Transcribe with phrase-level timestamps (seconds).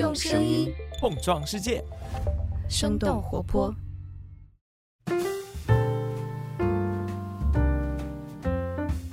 [0.00, 1.84] 用声音碰撞世界，
[2.70, 3.70] 生动活泼。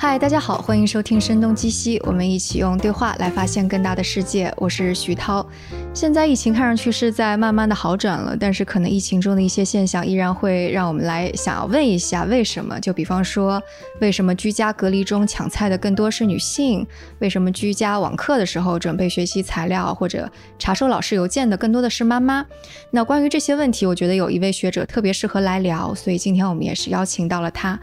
[0.10, 4.50] 嗨，大家好，欢迎收听《声东击西》，我们一起用对话来发现更大的世界。
[4.56, 5.46] 我是徐涛。
[5.94, 12.80] 现在疫情看上去是在慢慢的好转了，但是可能疫情中的一些现象依然会让我们来想要问一下为什么？
[12.80, 13.62] 就比方说，
[14.00, 16.88] 为什么居家隔离中抢菜的更多是女性？
[17.20, 22.46] 为什么居家网课的时候准备学习材料或者查收老师邮件的更多的是妈妈？
[22.92, 27.78] 那关于这些问题，我觉得有一位学者特别适合来聊，所以今天我们也是邀请到了他。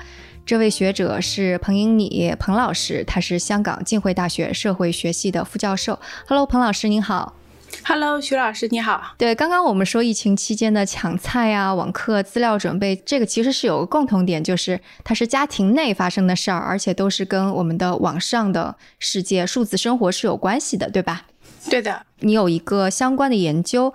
[0.47, 5.99] 这位学者是彭英礼彭老师，他是香港浸会大学社会学系的副教授。
[6.29, 7.35] Hello，彭老师您好。
[7.83, 9.15] Hello，徐老师你好。
[9.17, 21.23] 对，刚刚我们说疫情期间的抢菜啊、网课、资料准备，这个其实是有个共同点，就是它是家庭内发生的事儿，而且都是跟我们的网上的世界、数字生活是有关系的，对吧？
[21.71, 23.95] 对的，你有一个相关的研究，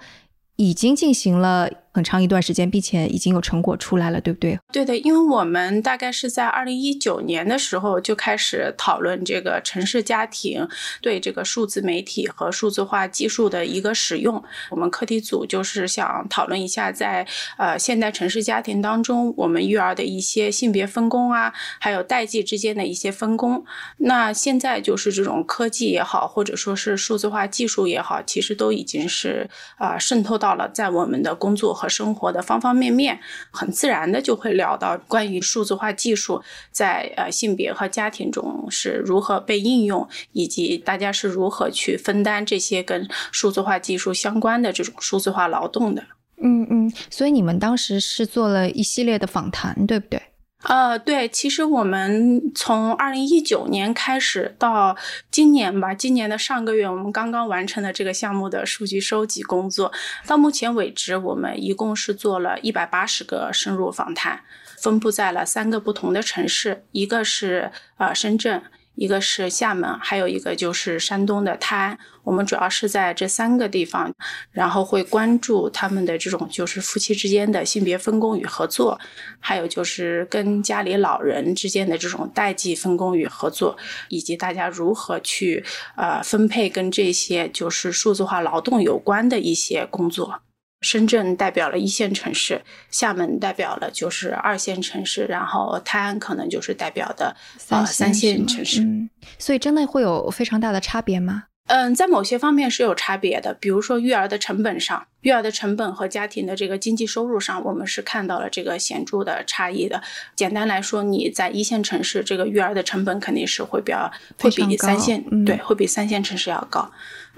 [0.56, 4.60] 已经进行了很长一段时间，并且已经有成果出来了，对不对？
[4.72, 10.68] 对的，因为我们大概是在二零一九年的时候就开始讨论这个城市家庭
[11.02, 14.42] 对这个数字媒体和数字化技术的一个使用。
[14.70, 23.66] 我们课题组就是想讨论一下在，呃现代城市家庭当中，我们育儿的一些性别分工啊，还有代际之间的一些分工。
[23.98, 33.18] 那现在就是这种科技也好，或者说是数字化技术也好，其实都已经是啊、渗透到了在我们的工作和生活的方方面面，
[33.52, 46.04] 很自然的就会聊到关于数字化技术在呃性别和家庭中是如何被应用，以及大家是如何去分担这些跟数字化技术相关的这种数字化劳动的。
[46.42, 50.22] 嗯嗯，所以你们当时是做了一系列的访谈，对不对？
[50.64, 54.96] 呃，对，其实我们从二零一九年开始到
[55.32, 59.92] 今年吧，今年的上个月，我们刚刚完成了这个项目的数据收集工作。
[60.28, 64.42] 到目前为止，我们一共是做了一百八十个深入访谈，
[64.78, 68.62] 分布在了三个不同的城市，一个是呃深圳。
[69.00, 71.98] 一个是厦门，还有一个就是山东的泰安。
[72.26, 74.14] 我们主要是在这三个地方，
[74.52, 79.00] 然后会关注他们的这种就是夫妻之间的性别分工与合作，
[79.40, 83.78] 还有就是跟家里老人之间的这种代际分工与合作，
[84.10, 85.64] 以及大家如何去
[85.96, 90.42] 呃分配跟这些就是数字化劳动有关的一些工作。
[90.82, 97.36] 深圳代表了一线城市，厦门代表了就是二线城市，然后泰安可能就是代表的
[97.70, 98.82] 呃三线城市。
[98.82, 101.44] 嗯，所以真的会有非常大的差别吗？
[101.68, 110.02] 嗯，在某些方面是有差别的，比如说育儿的成本上，育儿的成本和家庭的这个经济收入上，我们是看到了这个显著的差异的。
[110.36, 116.92] 简单来说，你在一线城市，这个育儿的成本肯定是会比较会比三线、嗯、对会比三线城市要高。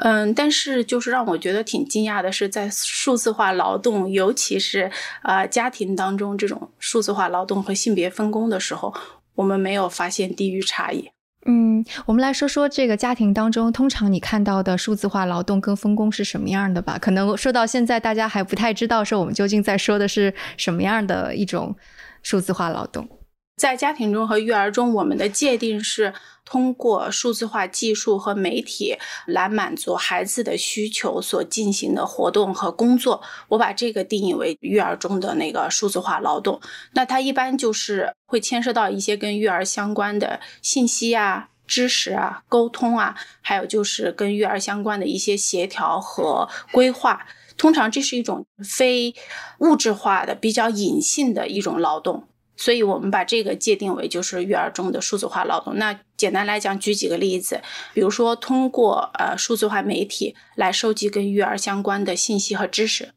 [0.03, 4.91] 嗯，但是就是让我觉得挺惊讶的是，在数字化劳动，尤其是
[5.21, 8.91] 呃家庭当中这种数字化劳动和性别分工的时候，
[9.35, 11.11] 我们没有发现地域差异。
[11.45, 16.97] 嗯，我们来说说这个家庭当中，通常你看到的数字化劳动跟分工是什么样的吧？
[16.99, 21.75] 可能说到现在，大家还不太知道，说我们究竟在说的是什么样的一种
[22.23, 23.07] 数字化劳动。
[23.61, 26.11] 在家庭中和育儿中，我们的界定是
[26.43, 28.95] 通过数字化技术和媒体
[29.27, 33.21] 来满足孩子的需求所进行的活动和工作。
[33.49, 36.59] 我把这个定义为育儿中的那个数字化劳动。
[36.93, 47.27] 那它一般就是会牵涉到一些跟育儿相关的信息啊、知识啊、沟通啊，还有就是跟育儿相关的一些协调和规划。
[47.57, 49.13] 通常这是一种非
[49.59, 52.27] 物质化的、比较隐性的一种劳动。
[52.61, 55.75] 所以我们把这个界定为就是育儿中的数字化劳动。
[55.77, 57.59] 那简单来讲，举几个例子，
[57.91, 63.15] 比如说通过呃数字化媒体来收集跟育儿相关的信息和知识，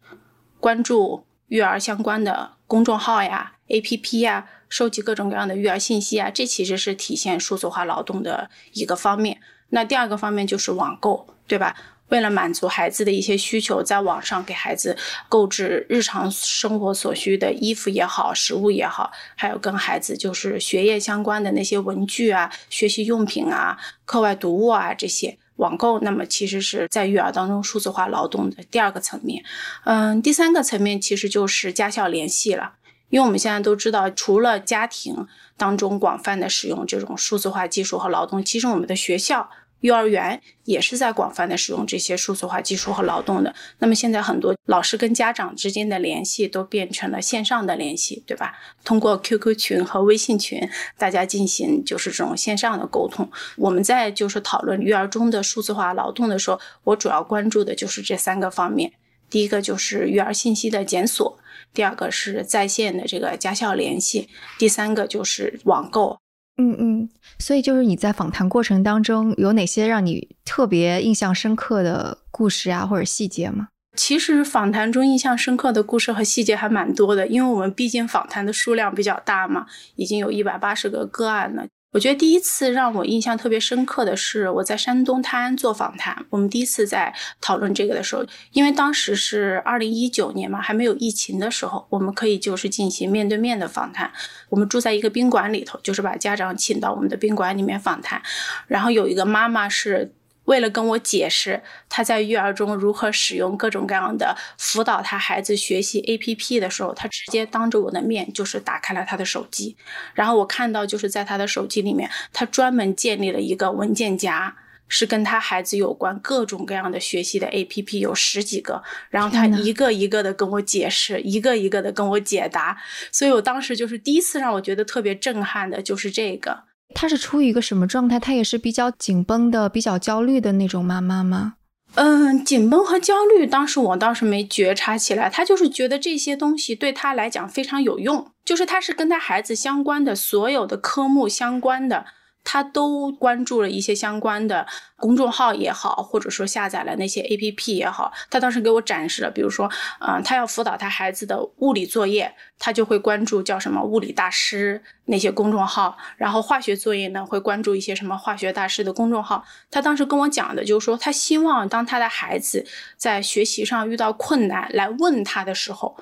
[0.59, 9.43] 关注育儿相关的公众号呀、APP 呀，收集各种各样的育儿信息啊，这其实是体现数字化劳动的一个方面。
[9.69, 11.77] 那第二个方面就是网购，对吧？
[12.15, 14.97] 为了满足孩子的一些需求，在网上给孩子
[15.29, 29.43] 购置日常生活所需的衣服也好、食物也好，还有跟孩子就是学业相关的那些文具啊、学习用品啊、课外读物啊这些网购，那么其实是在育儿当中数字化劳动的第二个层面。
[29.83, 32.75] 嗯，第三个层面其实就是家校联系了。
[33.11, 35.27] 因为我们现在都知道，除了家庭
[35.57, 39.51] 当中广泛的使用这种数字化技术和劳动，其实我们的学校
[39.85, 43.55] 幼儿园也是在广泛的使用这些数字化技术和劳动的。
[43.81, 48.55] 那么现在很多老师跟家长之间的联系都变成了线上的联系，对吧？
[48.83, 50.67] 通过 QQ 群和微信群，
[50.97, 53.31] 大家进行就是这种线上的沟通。
[53.59, 58.91] 我们在就是讨论育儿中的数字化劳动的时候，我主要关注的就是这三个方面。
[59.29, 61.39] 第一个就是育儿信息的检索，
[61.75, 66.24] 第二个是在线的这个家校联系，第三个就是网购。
[66.57, 67.09] 嗯嗯，
[67.39, 73.69] 所以就是你在访谈过程当中有哪些让你特别印象深刻的故事啊，或者细节吗？
[73.97, 79.67] 其实访谈中印象深刻的故事和细节还蛮多的，因为我们毕竟访谈的数量比较大嘛，
[79.97, 81.65] 已经有一百八十个个案了。
[81.95, 86.27] 我觉得第一次让我印象特别深刻的是我在山东泰安做访谈。
[86.29, 94.13] 我们第一次在讨论这个的时候，因为当时是二零一九年嘛，还没有疫情的时候，我们可以就是进行面对面的访谈。
[94.49, 98.21] 我们住在一个宾馆里头，就是把家长请到我们的宾馆里面访谈。
[98.67, 100.13] 然后有一个妈妈是。
[100.45, 109.77] 为了跟我解释他在育儿中如何使用各种各样的辅导他孩子学习 APP 的时候，他直接当着我的面就是打开了他的手机，
[110.15, 114.55] 然后我看到就是在他的手机里面，他专门建立了一个文件夹，
[114.87, 122.77] 是跟他孩子有关各种各样的学习的 APP，有十几个，然后他一个一个的跟我解释，一个一个的跟我解答，
[123.11, 126.65] 所以我当时就是第一次让我觉得特别震撼的就是这个。
[126.93, 128.19] 她是处于一个什么状态？
[128.19, 131.55] 她也是比较紧绷的、比较焦虑的那种妈妈吗？
[131.97, 135.31] 嗯，紧绷和焦虑，当时我倒是没觉察起来。
[135.31, 142.05] 她就是觉得这些东西对她来讲非常有用，就是她是跟她孩子相关的所有的科目相关的。
[142.45, 148.13] 他都关注了一些相关的公众号也好，或者说下载了那些 A P P 也好。
[148.31, 149.69] 他当时给我展示了，比如说，
[150.01, 155.97] 嗯，他要辅导他孩子的物理作业，他就会关注叫什么物理大师那些公众号。
[156.17, 159.45] 然后化学作业呢，会关注一些什么化学大师的公众号。
[159.71, 162.67] 他当时跟我讲的就是说，他希望当他的孩子
[162.97, 165.97] 在学习上遇到困难来问他的时候。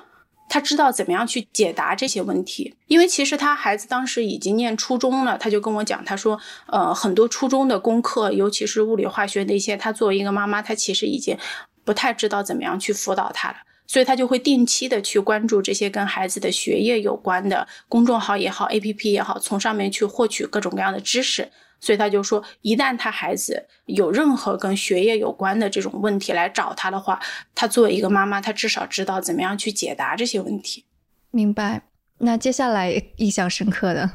[0.53, 11.35] 他知道怎么样去解答这些问题，因为其实他孩子当时已经念初中了，他就跟我讲，他说，呃，很多初中的功课，尤其是物理化学那些，他作为一个妈妈，他其实已经
[11.83, 13.55] 不太知道怎么样去辅导他了，
[13.87, 21.49] 所以他就会定期的去关注这些跟孩子的学业有关的公众号也好，APP 也好，从上面去获取各种各样的知识。
[21.83, 27.19] 所以他就说，一旦他孩子有任何跟学业有关的这种问题来找他的话，
[27.53, 30.85] 他作为一个妈妈，他至少知道怎么样去解答这些问题。
[31.29, 31.81] 明白。
[32.19, 34.09] 那接下来印象深刻的，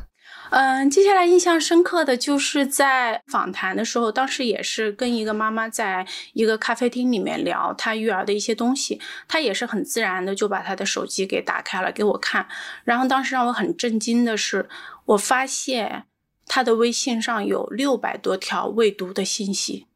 [0.49, 8.99] 嗯，接下来印象深刻的就是在访谈的时候，当时也是跟一个妈妈在一个咖啡厅里面聊她育儿的一些东西，
[9.29, 12.49] 她也是很自然的就把她的手机给打开了给我看，
[12.85, 14.67] 然后当时让我很震惊的是，
[15.05, 16.05] 我发现。
[16.49, 19.87] 他的微信上有六百多条未读的信息，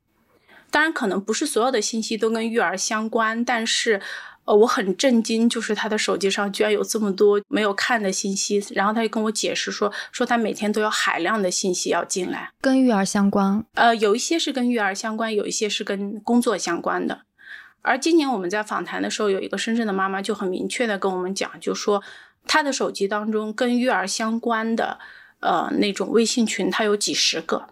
[0.71, 4.01] 当然可能不是所有的信息都跟育儿相关，但是，
[4.45, 8.63] 呃，我很震惊，就是他的手机上居然有这么多没有看的信息。
[8.75, 13.65] 然后他就跟我解释说，说他每天都有海量的信息要进来，跟育儿相关。
[13.75, 17.23] 呃，有一些是跟育儿相关，有一些是跟工作相关的。
[17.83, 22.03] 而今年我们在访谈的时候，有一个深圳的妈妈就很明确的跟我们讲，就说
[22.47, 24.99] 她的手机当中跟育儿相关的。
[25.43, 27.69] 呃，那种微信群，他有几十个，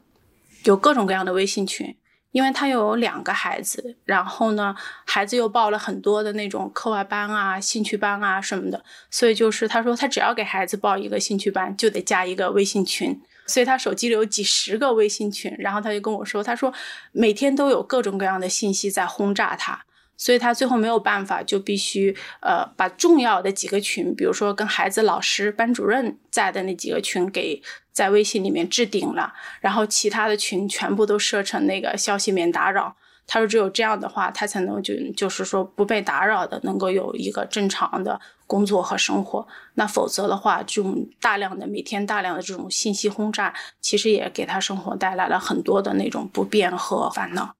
[0.65, 1.97] 有各种各样的微信群，
[2.33, 4.75] 因为他有两个孩子，然后呢，
[5.07, 16.75] 孩子又报了很多的那种课外班啊、兴趣班啊什么的，所以就是他说他只要给孩子报一个兴趣班，就得加一个微信群，所以他手机里有几十个微信群，然后他就跟我说，他说
[17.13, 19.85] 每天都有各种各样的信息在轰炸他。
[20.21, 32.95] 所以他最后没有办法，就必须呃把重要的几个群，比如说跟孩子、老师、班主任在的那几个群给在微信里面置顶了，然后其他的群全部都设成那个消息免打扰。
[33.27, 39.49] 他说只有这样的话，他才能就就是说不被打扰的，能够有一个正常的工作和生活。
[39.75, 47.55] 那否则的话，这种大量的每天大量的这种信息轰炸，其实也给他生活带来了很多的那种不便和烦恼。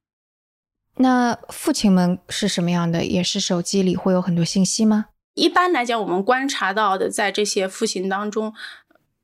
[0.97, 3.05] 那父亲们是什么样的？
[3.05, 5.07] 也是手机里会有很多信息吗？
[5.35, 8.53] 一般来讲，我们观察到的，在这些父亲当中，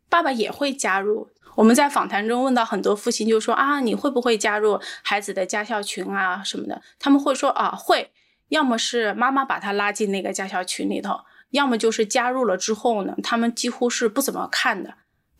[0.08, 1.28] 爸爸也会加入。
[1.56, 6.80] 我们在访谈中问到很多父亲，就说啊，你会不会加入孩子的家校群啊什么的？
[6.98, 8.12] 他们会说啊，会。
[8.48, 11.18] 要么是妈妈把他拉进那个家校群里头，
[11.50, 14.94] 要么就是加入了之后呢，他们几乎是不怎么看的。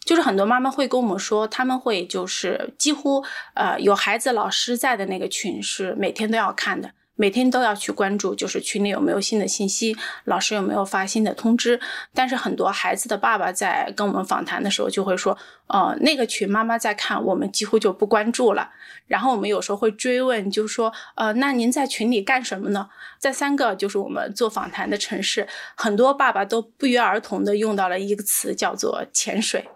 [0.07, 3.23] 就是很多妈妈会跟我们说，他们会就是几乎
[3.55, 11.81] 呃有孩子老师在的那个群是每天都要看的，每天都要去关注，就是群里有没有新的信息，老师有没有发新的通知。
[12.15, 15.37] 但是很多孩子的爸爸在跟我们访谈的时候就会说，
[15.67, 18.71] 呃，那个群妈妈在看，我们几乎就不关注了。
[19.09, 22.89] 然后我们有时候会追问，就是说，呃，那您在群里干什么呢？
[23.19, 29.69] 在三个就是我们做访谈的城市，很多爸爸都不约而同的用到了一个词，叫做潜水。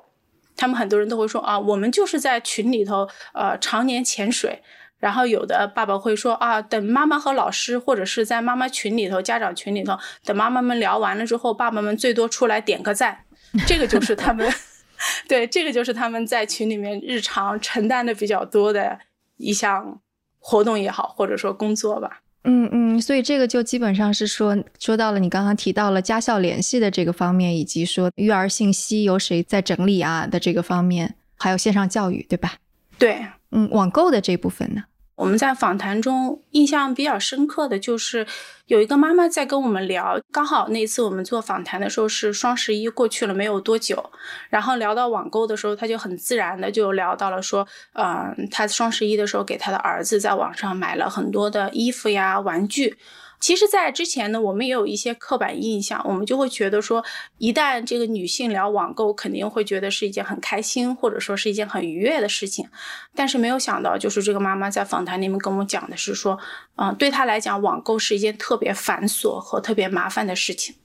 [0.61, 4.63] 他们很多人都会说啊，我们就是在群里头，呃，常年潜水。
[4.99, 13.25] 然后有的爸爸会说啊，等妈妈和老师或者是在妈妈群里头、家长群里头，等妈妈们聊完了之后，爸爸们最多出来点个赞，
[13.67, 14.47] 这个就是他们，
[15.27, 18.99] 对，这个就是他们在群里面日常承担的比较多的
[19.39, 19.99] 一项
[20.39, 22.21] 活动也好，或者说工作吧。
[22.43, 32.55] 嗯嗯，所以这个就基本上是说说到了你刚刚提到了家校联系的这个方面，以及说育儿信息由谁在整理啊的这个方面，还有线上教育，对吧？
[32.99, 34.85] 对，嗯，网购的这部分呢？
[35.21, 38.27] 我们在访谈中印象比较深刻的就是，
[38.69, 44.03] 有一个妈妈在跟我们聊，刚好那次我们做访谈的时候是双十一过去了没有多久，
[44.49, 52.97] 然后聊到网购的时候，她就很自然的就聊到了说，嗯，她双十一的时候给她的儿子在网上买了很多的衣服呀、玩具。
[53.41, 57.03] 其实，在之前呢，我们也有一些刻板印象，我们就会觉得说，
[57.39, 62.69] 一旦这个女性聊网购，肯定会觉得是一件很开心，或者说是一件很愉悦的事情。
[63.15, 66.39] 但是没有想到，就是这个妈妈在访谈里面跟我讲的是说，
[66.77, 70.77] 嗯，对她来讲，网购是一件特别繁琐和特别麻烦的事情。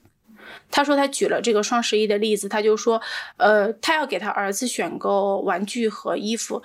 [0.70, 3.02] 她说，她举了这个双十一的例子，她就说，
[3.36, 6.62] 呃，她要给她儿子选购玩具和衣服。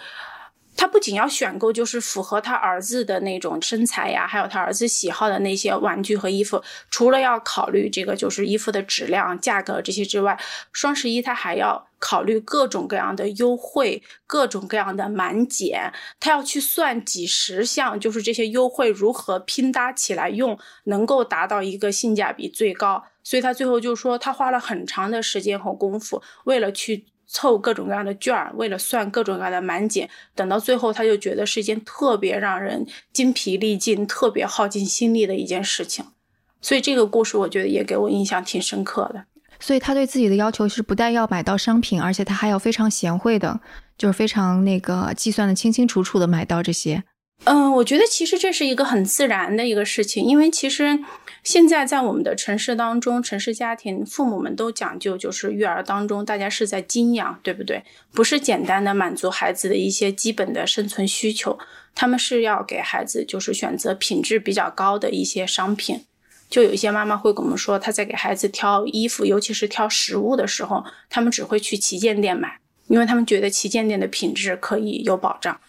[0.81, 6.59] 他不仅要选购，就是符合他儿子的那种身材呀，还有他儿子喜好的那些玩具和衣服。
[6.89, 10.35] 除了要考虑这个，就是衣服的质量、价格这些之外，
[10.73, 15.93] 双十一他还要考虑各种各样的优惠、各种各样的满减。
[16.19, 23.03] 他要去算几十项，就是这些优惠如何拼搭起来用，能够达到一个性价比最高。
[23.23, 27.05] 所以他最后就说，他花了很长的时间和功夫，为了去。
[27.33, 36.03] 凑各种各样的券儿，为了算各种各样的满减，等到最后，他就觉得是一件特别让人精疲力尽、特别耗尽心力的一件事情。
[36.61, 39.23] 所以这个故事，我觉得也给我印象挺深刻的。
[39.61, 43.61] 所以他对自己的要求是，不但要买到商品，而且他还要非常贤惠的，
[43.97, 47.03] 就是非常那个计算的清清楚楚的买到这些。
[47.45, 50.99] 嗯，我觉得其实这是一个很自然的一个事情，因为其实
[51.43, 57.83] 现在在我们的城市当中，城市家庭父母们都讲究，就是育儿当中大家是在精养，对不对？
[58.13, 61.57] 不是简单的满足孩子的一些基本的生存需求，
[61.95, 66.05] 他们是要给孩子就是选择品质比较高的一些商品。
[66.47, 75.59] 就有一些妈妈会跟我们说，她在给孩子挑衣服，尤其是挑食物的时候，他们只会去旗舰店买，因为他们觉得旗舰店的品质可以有保障。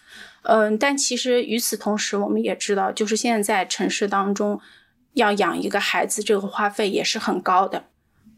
[0.43, 4.59] 嗯，但其实与此同时，我们也知道，就是现在城市当中，
[5.13, 7.85] 要养一个孩子，这个花费也是很高的。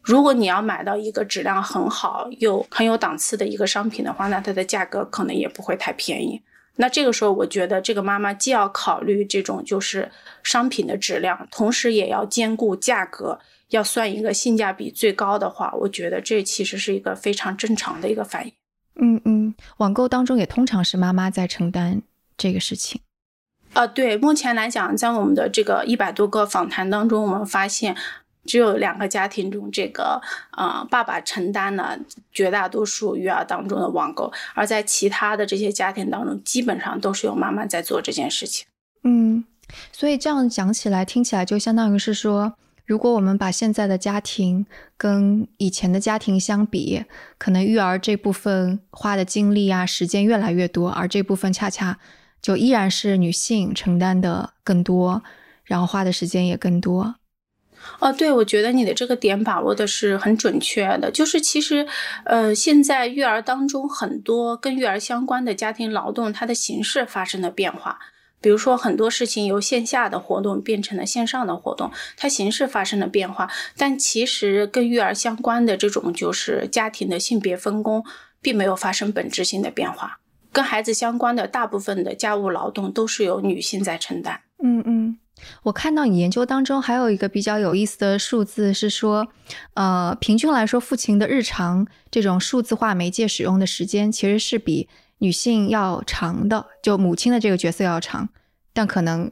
[0.01, 6.39] 如果你要买到一个质量很好又很有档次的一个商品的话，那它的价格可能也不会太便宜。
[6.75, 10.11] 那这个时候，我觉得这个妈妈既要考虑这种就是
[10.43, 18.53] 商品的质量，同时也要兼顾价格，要算一个性价比最高的话，我觉得这其实是一个非常正常的一个反应。
[18.97, 22.01] 嗯嗯，网购当中也通常是妈妈在承担
[22.37, 23.01] 这个事情。
[23.73, 27.95] 啊，对，目前来讲，在我们的这个一百多个访谈当中，我们发现
[28.45, 30.21] 只有两个家庭中，这个
[30.51, 31.99] 啊爸爸承担了
[32.31, 38.65] 绝大多数育儿当中的网购，而在其他的这些家庭当中，基本上都是由妈妈在做这件事情。
[39.03, 39.43] 嗯，
[39.91, 42.53] 所以这样讲起来，听起来就相当于是说。
[42.85, 44.65] 如果我们把现在的家庭
[44.95, 47.03] 跟以前的家庭相比，
[47.37, 51.99] 可能育儿这部分花的精力啊、时间越来越多，而这部分恰恰
[52.41, 55.23] 就依然是女性承担的更多，
[55.63, 57.15] 然后花的时间也更多。
[57.99, 61.87] 哦，对，我觉得你的这个点把握的是很准确的，就是其实，
[62.25, 67.99] 呃，现在育儿当中很多跟育儿相关的家庭劳动，它的形式发生了变化。
[68.45, 78.05] 比如说很多事情由线下的活动变成了线上的活动，它形式发生了变化，但其实跟育儿相关的这种就是家庭的性别分工
[78.43, 80.19] 并没有发生本质性的变化。
[80.51, 84.41] 跟孩子相关的大部分的家务劳动都是由女性在承担。
[84.63, 85.17] 嗯嗯，
[85.63, 89.27] 我看到你研究当中还有一个比较有意思的数字是说，
[89.73, 94.87] 呃，平均来说，父亲的日常这种数字化媒介使用的时间其实是比。
[95.25, 98.29] 女性要长的，就母亲的这个角色要长，
[98.73, 99.31] 但可能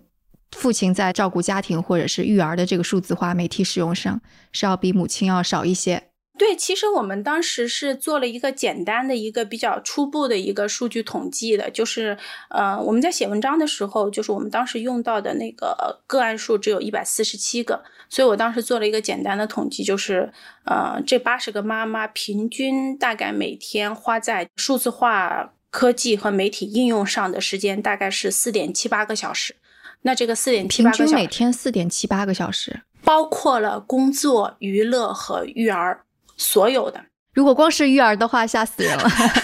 [0.52, 4.20] 父亲在照顾家庭或者是育儿的这个数字化媒体使用上
[4.52, 6.10] 是要比母亲要少一些。
[6.36, 12.18] 对，其实我们当时是做了一个简单的一个比较初步的一个数据统计的，就是
[12.50, 20.34] 呃，我们在写文章的时候，就是我们当时用到的那个个案数只有一百四十七个，所以我当时做了一个简单的统计，就是
[20.66, 29.56] 呃，这八十个妈妈平均大概每天花在数字化科技和媒体应用上的时间大概是四点七八个小时。
[30.04, 36.06] 那这个四点七八个小时，平均每天四点七八个小时，包括了工作、娱乐和育儿。
[36.36, 39.04] 所有的，如果光是育儿的话，吓死人了。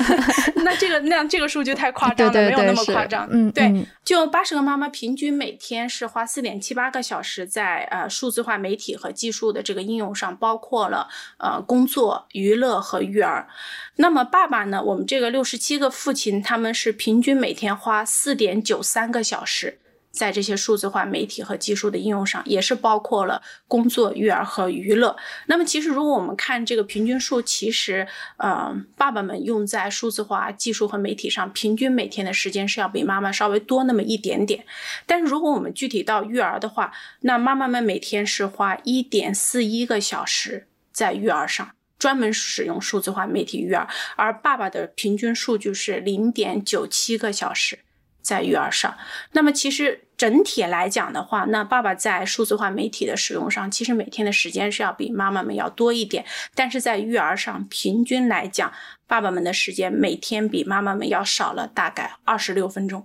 [0.63, 3.27] 那这个那这个数据太夸张了，没有那么夸张。
[3.31, 11.07] 嗯，对，就八十个妈妈平均每天是花四点七八个小时在呃数字化媒体和技术的这个应用上，包括了
[11.39, 13.47] 呃工作、娱乐和育儿。
[13.95, 14.83] 那么爸爸呢？
[14.83, 19.79] 我们这个六十七个父亲，他们是平均每天花四点九三个小时。
[20.11, 25.15] 在这些数字化媒体和技术的应用上，也是包括了工作、育儿和娱乐。
[25.45, 34.65] 那么，其实如果我们看这个平均数，其实，呃，爸爸们用在数字化技术和媒体上，平均每天的时间是要比妈妈稍微多那么一点点。
[35.05, 47.79] 但是，如果我们具体到育儿的话，那妈妈们每天是花一点四一个小时在育儿上，专门使用数字化媒体育儿，而爸爸的平均数据是零点九七个小时。
[48.29, 48.95] 在育儿上，
[49.31, 56.23] 那么其实整体来讲的话，那爸爸在数字化媒体的使用上，其实每天的时间是要比妈妈们要多一点。
[56.53, 58.71] 但是在育儿上，平均来讲，
[59.07, 63.03] 爸爸们的时间每天比妈妈们要少了大概二十六分钟。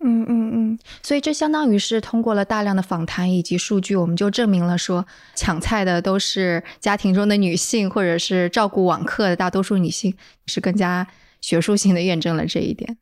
[0.00, 10.14] 嗯嗯嗯，所以这相当于是通过了大量的访谈以及数据，我们就证明了说，抢菜的都是家庭中的女性，或者是照顾网课的大多数女性，
[10.46, 11.06] 是更加
[11.40, 12.98] 学术性的验证了这一点。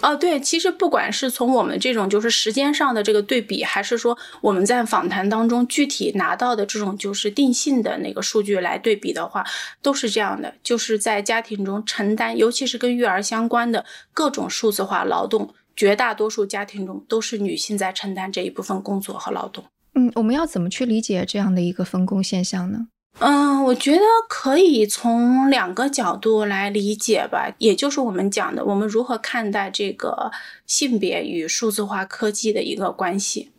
[0.00, 9.44] 哦，对，其实不管是从我们这种就是时间上的这个对比，还是说我们在访谈当中具体拿到的这种就是定性的那个数据来对比的话，
[9.82, 19.64] 都是这样的，就是在家庭中承担，尤其是跟育儿相关的各种数字化劳动，绝大多数家庭中都是女性在承担这一部分工作和劳动。
[19.94, 22.86] 嗯，我们要怎么去理解这样的一个分工现象呢？
[23.20, 30.30] 嗯，我觉得可以从两个角度来理解吧，也就是我们讲的，我们如何看待这个
[30.66, 33.50] 性别与数字化科技的一个关系。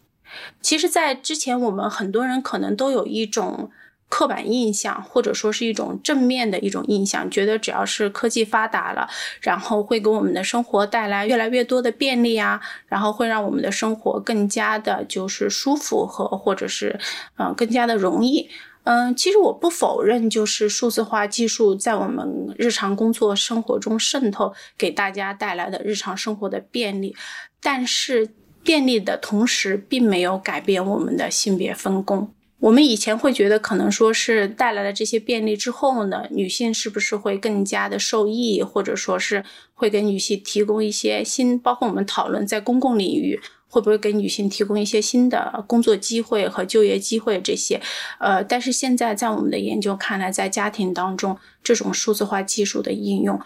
[0.61, 3.69] 其实，在之前，我们很多人可能都有一种
[4.07, 9.09] 刻板印象，或者说是一种正面的一种印象，觉得只要是科技发达了，
[9.41, 16.97] 然后会给我们的生活带来越来越多的便利啊，然后会让我们的生活更加的就是舒服和或者是
[17.37, 18.49] 嗯更加的容易。
[18.83, 27.15] 嗯，其实我不否认，就是数字化技术在我们日常工作生活中渗透，给大家带来的日常生活的便利。
[27.61, 28.29] 但是
[28.63, 32.33] 便利的同时，并没有改变我们的性别分工。
[32.61, 43.39] 我们以前会觉得，可能说是带来了这些便利之后呢，女性是不是会更加的受益，或者说是会给女性提供一些新，包括我们讨论在公共领域。
[43.69, 47.39] 会不会给女性提供一些新的工作机会和就业机会？
[47.39, 47.79] 这些，
[48.19, 53.39] 呃，但是现在在我们的研究看来，在家庭当中，这种数字化技术的应用，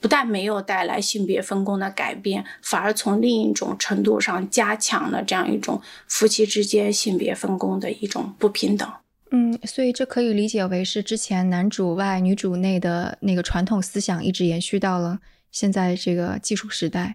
[0.00, 8.90] 不但没有带来性别分工的改变，反而从另一种程度上加强了这样一种夫妻之间性别分工的一种不平等。
[9.30, 15.20] 嗯，所以这可以理解为是之前男主外女主内的那个传统思想一直延续到了
[15.52, 17.14] 现在这个技术时代。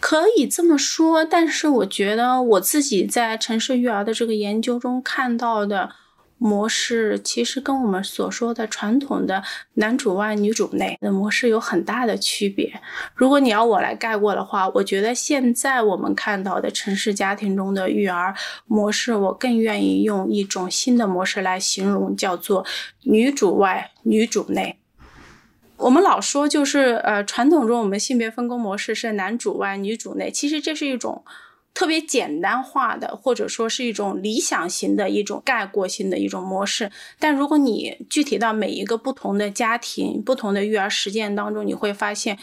[0.00, 5.90] 可以这么说，但是我觉得我自己在城市育儿的这个研究中看到的
[6.38, 9.42] 模式，其实跟我们所说的传统的
[9.74, 12.80] 男主外女主内的模式有很大的区别。
[13.14, 18.32] 如果你要我来概括的话，我觉得现在我们看到的城市家庭中的育儿
[18.66, 22.64] 模式，我更愿意用一种新的模式来形容，叫做
[23.02, 24.78] 女主外女主内。
[25.78, 31.24] 我们老说就是，呃，传统中我们性别分工模式是男主外女主内，其实这是一种
[31.72, 36.90] 特别简单化的，或者说是一种理想型的一种概括性的一种模式。
[37.20, 42.36] 但如果你具体到每一个不同的家庭、不同的育儿实践当中，你会发现，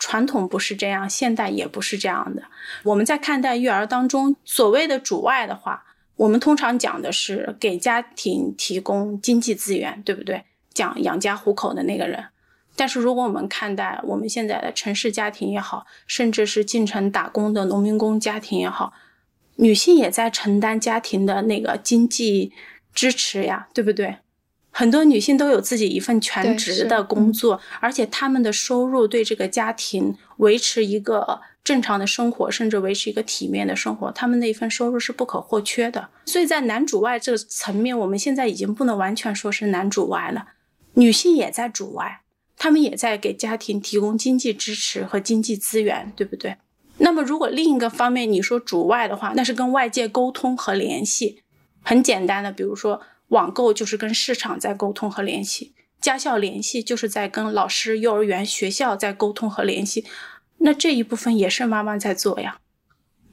[0.00, 2.42] 传统不是这样，现代也不是这样的。
[2.82, 5.84] 我们在看待育儿当中，所谓的主外的话，
[6.16, 10.42] 我们通常讲的是给家庭提供经济资源，对不对？
[10.74, 12.24] 讲养家糊口的那个人。
[12.74, 18.92] 但是，如果我们看待我们现在的城市家庭也好，甚至是进城打工的农民工家庭也好，
[19.56, 22.52] 女性也在承担家庭的那个经济
[22.94, 24.16] 支持呀，对不对？
[24.70, 36.08] 很多女性都有自己一份全职的工作，而且她们的收入对这个家庭维持一个正常的生活，甚至维持一个体面的生活，她们那一份收入是不可或缺的。
[36.24, 40.46] 所以在男主外这个层面，我们现在已经不能完全说是男主外了。
[40.94, 42.21] 女性也在主外，
[42.62, 46.58] 他们也在给家庭提供经济支持和经济资源，对不对？
[46.98, 51.42] 那么如果另一个方面你说主外的话，那是跟外界沟通和联系。
[51.82, 60.06] 很简单的，比如说网购就是跟市场在沟通和联系，家校联系就是在跟老师、幼儿园、学校在沟通和联系。
[60.58, 62.60] 那这一部分也是妈妈在做呀。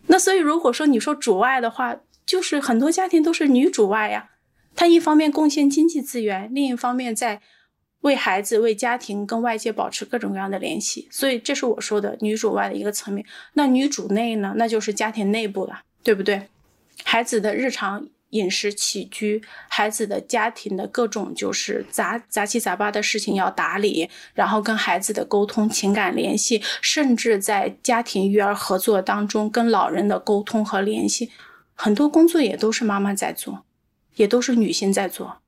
[0.08, 4.32] 那所以如果说你说主外的话，就是很多家庭都是女主外呀。
[4.74, 7.44] 她一方面贡献经济资源，另一方面在
[8.02, 13.26] 为孩子、为家庭跟外界保持各种各样的联系，所以这是我说的女主外的一个层面。
[13.54, 14.54] 那女主内呢？
[14.58, 16.48] 那就是家庭内部了，对不对？
[17.04, 31.32] 孩子的日常饮食起居，孩子的家庭的各种就是杂杂七杂八的事情要打理，然后跟孩子的沟通、情感联系，甚至在家庭育儿合作当中跟老人的沟通和联系，
[31.74, 33.66] 很多工作也都是妈妈在做。
[34.16, 35.42] 也都是女性在做，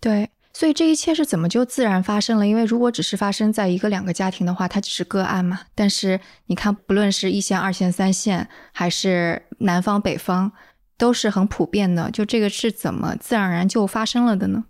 [0.00, 2.46] 对，所以这一切是怎么就自然发生了？
[2.46, 5.60] 因为如果只是发生在一个两个家庭的话，它只是个案嘛。
[5.74, 10.50] 但是你看，不论是一线、二线、三线，还是南方、北方，
[10.98, 12.10] 都是很普遍的。
[12.10, 14.64] 就这个是怎么自然而然就发生了的呢？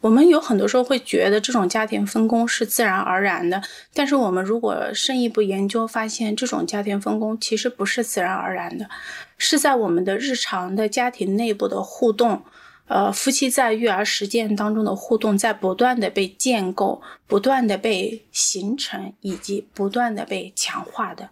[0.00, 8.88] 我们有很多时候会觉得这种家庭分工是自然而然的，但是我们如果深一步研究，发现这种家庭分工其实不是自然而然的，
[9.36, 12.44] 是在我们的日常的家庭内部的互动。
[12.86, 21.30] 呃，夫妻在育儿实践当中的互动，在不断的被建构、不断的被形成，以及不断的被强化的。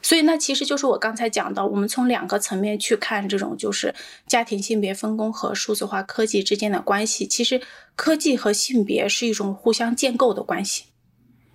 [0.00, 3.94] 所以，那其实就是我刚才讲到，我们从两个层面去看这种就是
[4.26, 7.26] 家庭性别分工和数字化科技之间的关系。
[7.26, 7.60] 其实，
[7.94, 10.84] 科技和性别是一种互相建构的关系。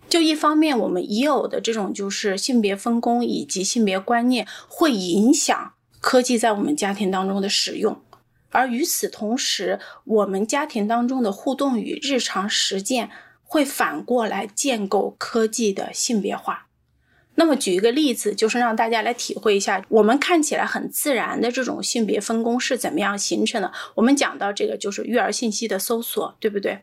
[0.09, 8.01] 就一方面，我们已有的这种就是性别分工以及性别观念，会影响科技在我们家庭当中的使用。
[8.49, 13.10] 而与此同时，我们家庭当中的互动与日常实践
[13.43, 16.67] 会反过来建构科技的性别化。
[17.36, 23.71] 那么，举一个例子，就是让大家来体会一下，我们看起来很自然的这种性别分工是怎么样形成的。
[23.93, 26.79] 我们讲到这个，就是育儿信息的搜索，对不对？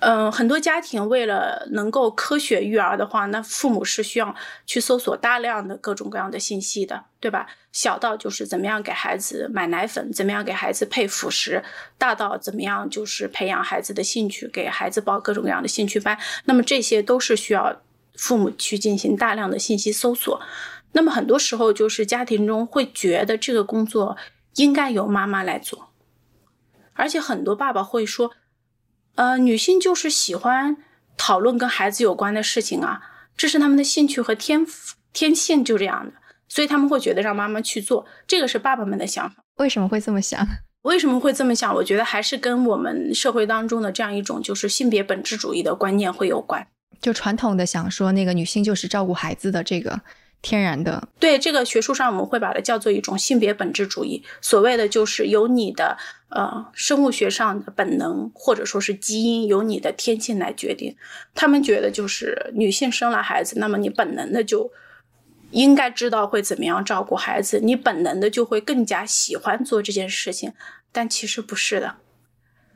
[0.00, 4.34] 嗯，很多家庭为了能够科学育儿的话，那父母是需要
[4.66, 7.46] 去搜索大量的各种各样的信息的，对吧？
[7.72, 11.62] 小到就是怎么样给孩子买奶粉，怎么样给孩子配辅食，
[11.96, 16.18] 大到怎么样就是培养孩子的兴趣，给孩子报各种各样的兴趣班。
[16.44, 17.80] 那么这些都是需要
[18.16, 20.42] 父母去进行大量的信息搜索。
[20.92, 24.18] 那么很多时候就是家庭中会觉得这个工作
[24.56, 25.88] 应该由妈妈来做，
[26.92, 28.32] 而且很多爸爸会说。
[29.16, 30.76] 呃，女性就是喜欢
[31.16, 33.00] 讨论跟孩子有关的事情啊，
[33.36, 36.12] 这是他们的兴趣和天赋天性就这样的，
[36.48, 39.42] 所以他们会觉得让妈妈去做，这个是爸爸们的想法。
[39.56, 40.46] 为什么会这么想？
[40.82, 41.74] 为什么会这么想？
[41.74, 46.66] 我觉得还是跟我们社会当中的这样一种就是性别本质主义的观念会有关，
[47.00, 50.00] 就传统的想说那个女性就是照顾孩子的这个。
[50.42, 54.22] 天然的，对这个学术上我们会把它叫做一种性别本质主义。
[54.40, 55.96] 所谓的就是由你的
[56.28, 60.94] 呃生物学上的本能或者说是基因，由你的天性来决定。
[61.34, 64.70] 他们觉得就是女性生了孩子，那么你本能的就
[65.50, 70.52] 应该知道会怎么样照顾孩子，你本能的就会更加喜欢做这件事情。
[70.92, 71.96] 但其实不是的，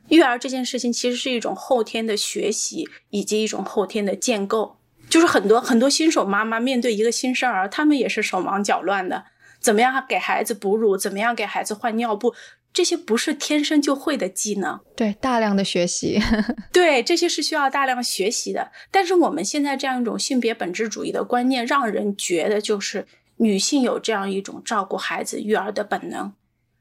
[0.09, 4.77] 育儿这件事情其实是一种后天的学习以及一种后天的建构。
[5.11, 9.25] 就是很多很多新手妈妈面对一个新生儿，他们也是手忙脚乱的。
[9.59, 10.95] 怎么样给孩子哺乳？
[10.95, 12.33] 怎么样给孩子换尿布？
[12.71, 14.79] 这些不是天生就会的技能。
[14.95, 16.17] 对，大量的学习。
[16.71, 18.71] 对，这些是需要大量学习的。
[18.89, 26.31] 但是我们现在这样一种性别本质主义的观念，让人觉得就是女性有这样一种照顾孩子、育儿的本能，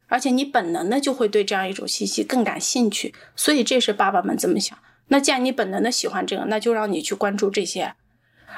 [0.06, 3.12] 而且你本能的就会对这样一种信息更感兴趣。
[3.34, 4.78] 所以这是爸爸们这么想。
[5.08, 7.94] 那既然你本能的喜欢这个，那就让你去关注这些。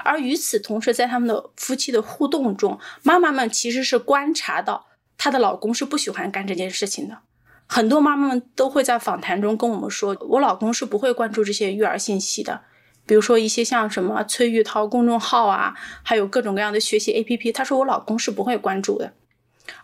[0.04, 7.18] 而与此同时，在他们的夫妻的互动中，妈妈们其实是观察到她的老公是不喜欢干这件事情的。
[7.66, 12.60] 很多妈妈们都会在访谈中跟我们说：“我老公是不会关注这些育儿信息的，
[13.06, 19.14] 比如说一些像什么崔玉涛公众号啊，还有各种各样的学习 APP。”她说：“我老公是不会关注的。”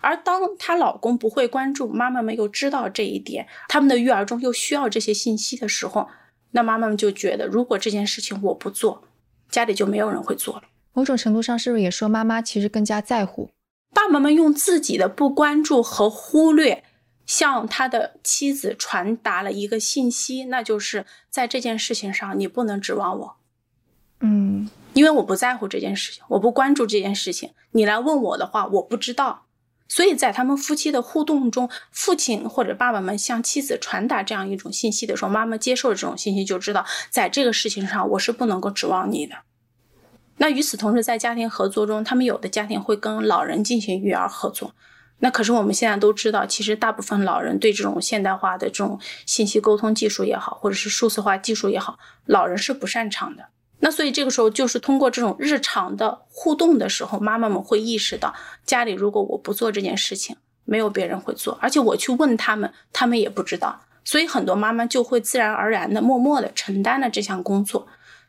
[0.01, 6.09] 而当她老公不会关注，妈妈们又知道这一点，他们的育儿中又需要这些信息的时候，
[6.51, 9.05] 那妈妈们就觉得，如果这件事情我不做，
[9.51, 10.63] 家里就没有人会做了。
[10.93, 13.51] 某种程度上，是不是也说妈妈其实更加在乎？
[13.95, 16.85] 爸爸们用自己的不关注和忽略，
[17.25, 23.37] 向他的妻子传达了一个信息，那就是在这件事情上，你不能指望我。
[24.21, 27.51] 嗯，因为我不在乎这件事情，我不关注这件事情。
[27.73, 29.47] 你来问我的话，我不知道。
[29.89, 39.37] 所以在他们夫妻的互动中，父亲或者爸爸们向妻子传达这样一种信息的时候，妈妈接受了这种信息，就知道在这个事情上我是不能够指望你的。
[40.37, 44.75] 那与此同时，在家庭合作中，他们有的家庭会跟老人进行育儿合作。
[45.21, 53.49] 那可是我们现在都知道，其实大部分老人对这种现代化的这种信息沟通技术也好，或者是数字化技术也好，老人是不擅长的。
[53.81, 63.81] 那所以这个时候，就是通过这种日常的互动的时候，妈妈们会意识到，家里如果我不做这件事情，没有别人会做，而且我去问他们，他们也不知道。
[64.05, 67.89] 所以很多妈妈就会自然而然的、默默的承担了这项工作。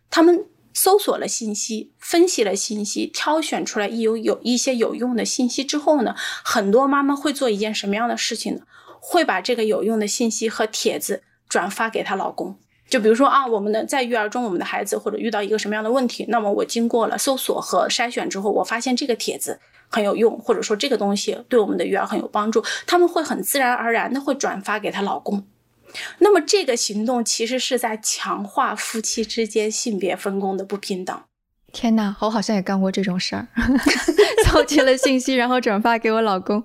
[0.10, 0.46] 他们。
[0.72, 8.62] 搜索了信息，分析了信息，挑选出来有有一些有用的信息之后呢，很多妈妈会做一件什么样的事情呢？
[9.02, 12.58] 会把这个有用的信息和帖子转发给她老公。
[12.90, 25.46] 就比如说啊，我们的在育儿中，我们的孩子或者遇到一个什么样的问题，那么我经过了搜索和筛选之后，我发现这个帖子很有用，或者说这个东西对我们的育儿很有帮助，他们会很自然而然的会转发给她老公。
[26.20, 31.20] 那么，这个行动其实是在强化夫妻之间性别分工的不平等。
[31.72, 33.48] 天哪，我好像也干过这种事儿，
[34.46, 36.64] 搜集了信息，然后转发给我老公，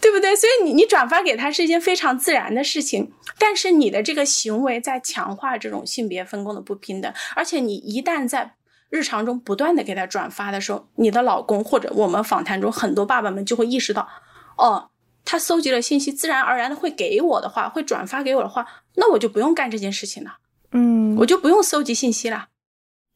[0.00, 0.34] 对不对？
[0.36, 7.12] 所以你你转发给他是一件非常自然的事情，但是你的这个行为在强化这种性别分工的不平等。
[7.34, 8.54] 而且你一旦在
[8.90, 14.08] 日常中不断的给他转发的时候，你的老公或者我们访谈中很多爸爸们就会意识到，
[14.56, 14.90] 哦。
[15.30, 20.38] 他搜集了信息，自然而然的会给我的话，会转发给我的话，那我就不用干这件事情了。
[20.72, 22.46] 嗯，我就不用搜集信息了。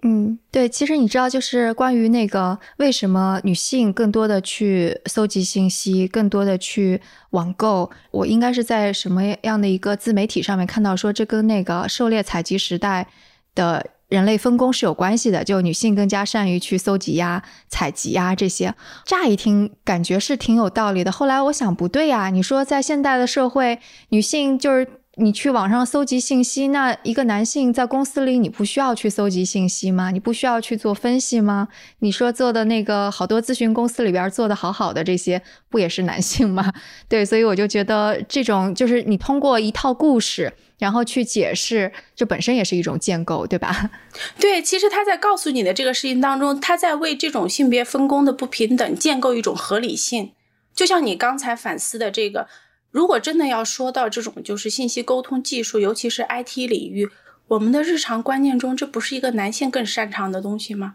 [0.03, 13.07] 嗯，对，其实你知道，就是关于那个为什么女性更多的去搜集信息，更多的去网购，我应该是在什么样的一个自媒体上面看到说，这跟那个狩猎采集时代
[13.55, 13.87] 的。
[14.13, 18.75] 人类分工是有关系的，就女性更加善于去搜集呀、采集呀这些。
[19.07, 22.29] 乍一听感觉是挺有道理的，后来我想不对呀。
[22.29, 23.79] 你说在现代的社会，
[24.11, 24.87] 女性就是
[25.17, 30.11] 你去网上搜集信息，那一个男性在公司里，你不需要去搜集信息吗？
[30.11, 31.69] 你不需要去做分析吗？
[31.99, 36.73] 你说做的那个好多咨询公司里边做的好好的这些，不也是男性吗？
[37.09, 40.53] 对，所以我就觉得这种就是你通过一套故事。
[40.79, 43.89] 然后去解释，这本身也是一种建构，对吧？
[44.41, 50.33] 对，其实他在告诉你的这个事情当中，他在为这种性别分工的不平等建构一种合理性。
[50.75, 52.49] 就像你刚才反思的这个，
[52.93, 57.11] 如果真的要说到这种就是信息沟通技术，尤其是 IT 领域，
[57.49, 60.95] 我们的日常观念中，这不是一个男性更擅长的东西吗？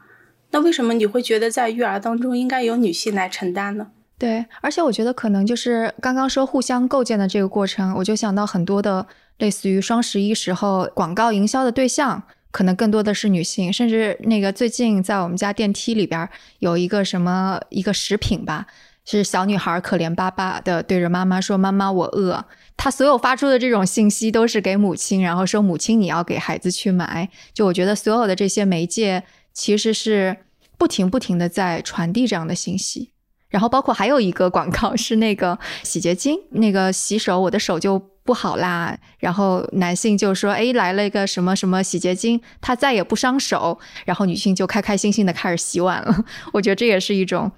[0.51, 3.87] 那为什么你会觉得在育儿当中应该由女性来承担呢？
[4.17, 9.05] 对，而且我觉得可能就是刚刚说互相构建的这个过程，我就想到很多的。
[9.37, 18.65] 类似于双十一时候广告营销的对象，可能更多的是女性，甚至那个最近在我们家电梯里边有一个什么一个食品吧，
[19.09, 30.35] 是小女孩可怜巴巴的对着妈妈说：“妈妈，我饿。”她所有发出的这种信息都是给母亲，然后说：“母亲，你要给孩子去买。”就我觉得所有的这些媒介其实是
[30.77, 33.11] 不停不停的在传递这样的信息，
[33.47, 38.11] 然后包括还有一个广告是那个洗洁精，那个洗手，我的手就。
[38.27, 46.25] 不好啦，然后男性就说：“哎，来了一个什么什么洗洁精，它再也不伤手。”然后女性就开开心心的开始洗碗了。
[46.51, 47.49] 我觉得这也是一种，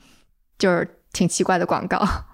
[0.60, 2.26] 就是挺奇怪的广告啊。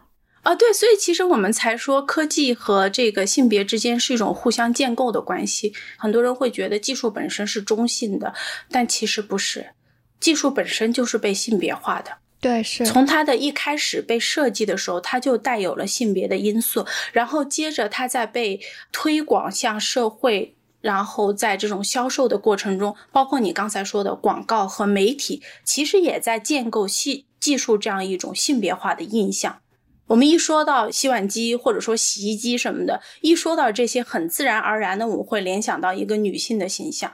[0.58, 5.74] 对，所以其实我们才说科技和这个性别之间是一种互相建构的关系。
[5.98, 8.34] 很多人会觉得技术本身是中性的，
[8.70, 9.72] 但其实不是，
[10.20, 12.12] 技术本身就是被性别化的。
[12.40, 18.60] 对，是从它的一开始被设计的时候，它就带有了性别的因素，然后接着它在被
[18.92, 29.62] 推广向社会，然后在这种销售的过程中，包括你刚才说的广告和媒体，其实也在建构系技术这样一种性别化的印象。
[30.08, 37.14] 我们一说到洗碗机或者说洗衣机什么的，一说到这些，很自然而然的我们会联想到一个女性的形象。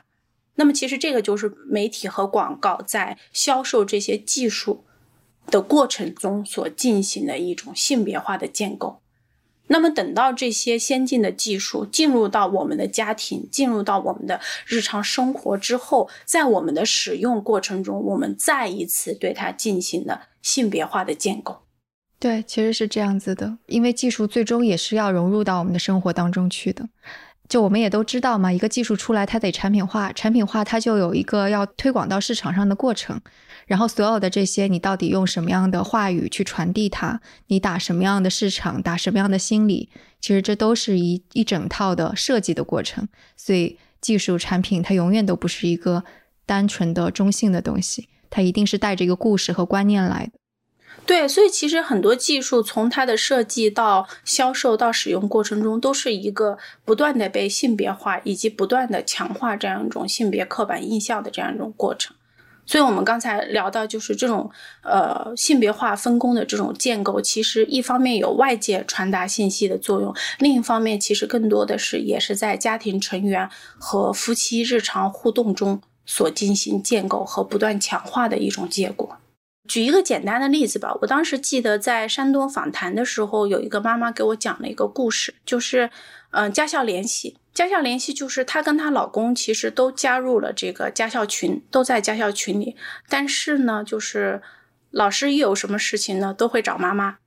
[0.56, 4.86] 那么其实这个就是媒体和广告在销售这些技术。
[5.48, 9.00] 的过程中所进行的一种性别化的建构，
[9.71, 21.62] 那么等到这些先进的技术进入到我们的家庭，进入到我们的日常生活之后，在我们的使用过程中，我们再一次对它进行了性别化的建构。
[22.19, 26.89] 对，其实是这样子的，因为技术最终也是要融入到我们的生活当中去的。
[27.47, 33.19] 就我们也都知道嘛，一个技术出来，它得产品化，产品化它就有一个要推广到市场上的过程。
[33.67, 37.21] 然后所有的这些，你到底用什么样的话语去传递它？
[37.47, 39.89] 你打什么样的市场，打什么样的心理？
[40.19, 43.08] 其实这都是一一整套的设计的过程。
[43.36, 46.04] 所以技术产品它永远都不是一个
[46.45, 50.34] 单纯的中性的东西，它一定是带着一个故事和观念来的。
[51.06, 62.15] 对，所以其实很多技术从它的设计到销售到使用过程中，都是一个不断的被性别化以及不断的强化这样一种性别刻板印象的这样一种过程。
[62.65, 64.50] 所以，我们刚才聊到，就是这种
[64.84, 79.17] 呃性别化分工的这种建构，其实一方面有外界传达信息的作用，另一方面其实更多的是也是在家庭成员和夫妻日常互动中所进行建构和不断强化的一种结果。
[79.67, 85.89] 举一个简单的例子吧，我当时记得在山东访谈的时候，有一个妈妈给我讲了一个故事，就是
[86.32, 87.38] 嗯家校联系。
[87.53, 92.75] 家校联系就是她跟她老公其实都加入了这个家校群，都在家校群里。
[93.09, 94.41] 但是呢，就是
[94.89, 97.17] 老师一有什么事情呢，都会找妈妈。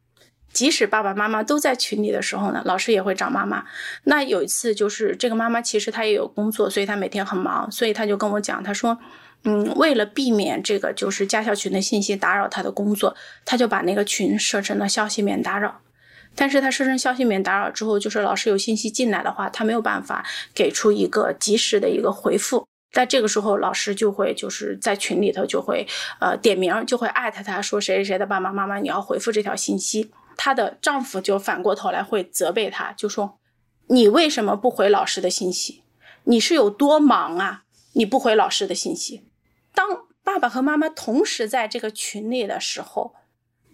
[0.53, 3.65] 即使爸爸妈妈都在群里的时候呢，老师也会找妈妈。
[4.05, 8.97] 那有一次，就是这个妈妈其实她也有工作，所以她每天很忙，所以她就跟我讲，她说，
[9.43, 15.81] 嗯，为了避免这个就是家校群的信息打扰她的工作，她就把那个群设成了消息免打扰。
[16.37, 22.67] 但是他设成消息免打扰之后，就是老师有信息进来的话，他没有办法给出一个及时的一个回复。
[22.93, 25.87] 在这个时候，老师就会就是在群里头就会
[26.21, 30.11] 呃点名，就会艾特他说谁谁谁的爸爸妈妈你要回复这条信息。
[30.37, 33.39] 她的丈夫就反过头来会责备她，就说
[33.89, 35.83] 你为什么不回老师的信息？
[36.25, 37.63] 你是有多忙啊？
[37.93, 39.25] 你不回老师的信息？
[39.73, 39.89] 当
[40.25, 43.15] 爸爸和妈妈同时在这个群里的时候，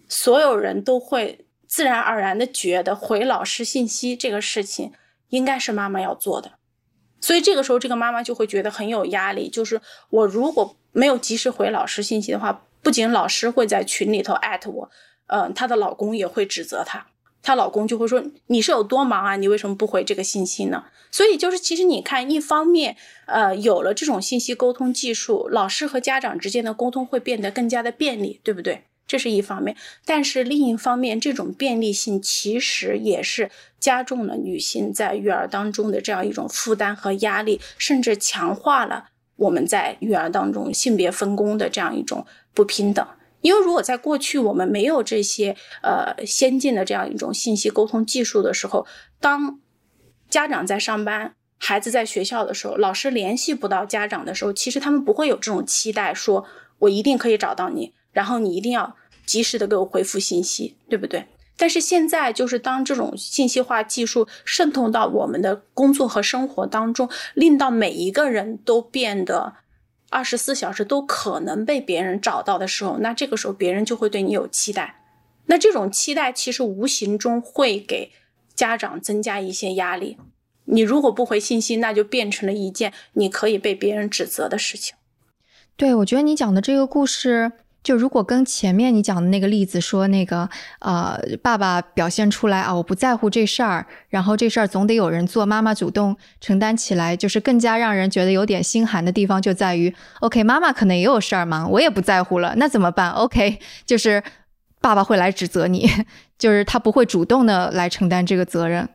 [0.07, 1.45] 所有人都会。
[1.71, 4.91] 自然而然的觉得回老师信息这个事情
[5.29, 6.51] 应该是妈妈要做的，
[7.21, 9.49] 所以这个时候这个妈妈就会觉得很有压力。
[9.49, 9.79] 就是
[10.09, 14.91] 我如果没有及时回老师信息的话，不仅老师会在群里头艾特我，
[15.27, 17.07] 嗯，她的老公也会指责她，
[17.41, 20.83] 她老公就会说你是有多忙啊，你为什么不回这个信息呢？
[21.09, 28.83] 所以就是其实你看，一方面，呃，有了这种信息沟通技术，老师和家长之间的沟通会变得更加的便利，对不对？
[29.11, 43.05] 这是一方面，但是另一方面，这种便利性其实也是加重了女性在育儿当中的这样一种负担和压力，甚至强化了我们在育儿当中性别分工的这样一种不平等。
[43.41, 48.87] 因为如果在过去我们没有这些呃先进的这样一种信息沟通技术的时候，
[49.19, 49.59] 当
[50.29, 56.45] 家长在上班，孩子在学校的时候，老师联系不到家长的时候，其实他们不会有这种期待，说
[56.79, 58.95] 我一定可以找到你，然后你一定要。
[59.31, 61.25] 及时的给我回复信息，对不对？
[61.55, 69.53] 但是现在就是当这种信息化技术渗透到我们的工作和生活当中，令到每一个人都变得
[70.09, 75.01] 二十四小时都可能被别人找到的时候，那这个时候别人就会对你有期待。
[75.45, 78.11] 那这种期待其实无形中会给
[78.53, 80.17] 家长增加一些压力。
[80.65, 84.93] 你如果不回信息，那就变成了一件你可以被别人指责的事情。
[85.77, 87.53] 对，我觉得你讲的这个故事。
[87.83, 90.47] 就如果跟前面你讲的那个例子说，那个
[90.79, 104.21] 呃，爸爸表现出来啊，我不在乎这事儿，然后这事儿总得有人做，妈妈主动承担起来，就是更加让人觉得有点心寒的地方就在于，OK，妈妈可能也有事儿忙，我也不在乎了，那怎么办？OK， 就是
[104.79, 105.89] 爸爸会来指责你，
[106.37, 108.87] 就是他不会主动的来承担这个责任。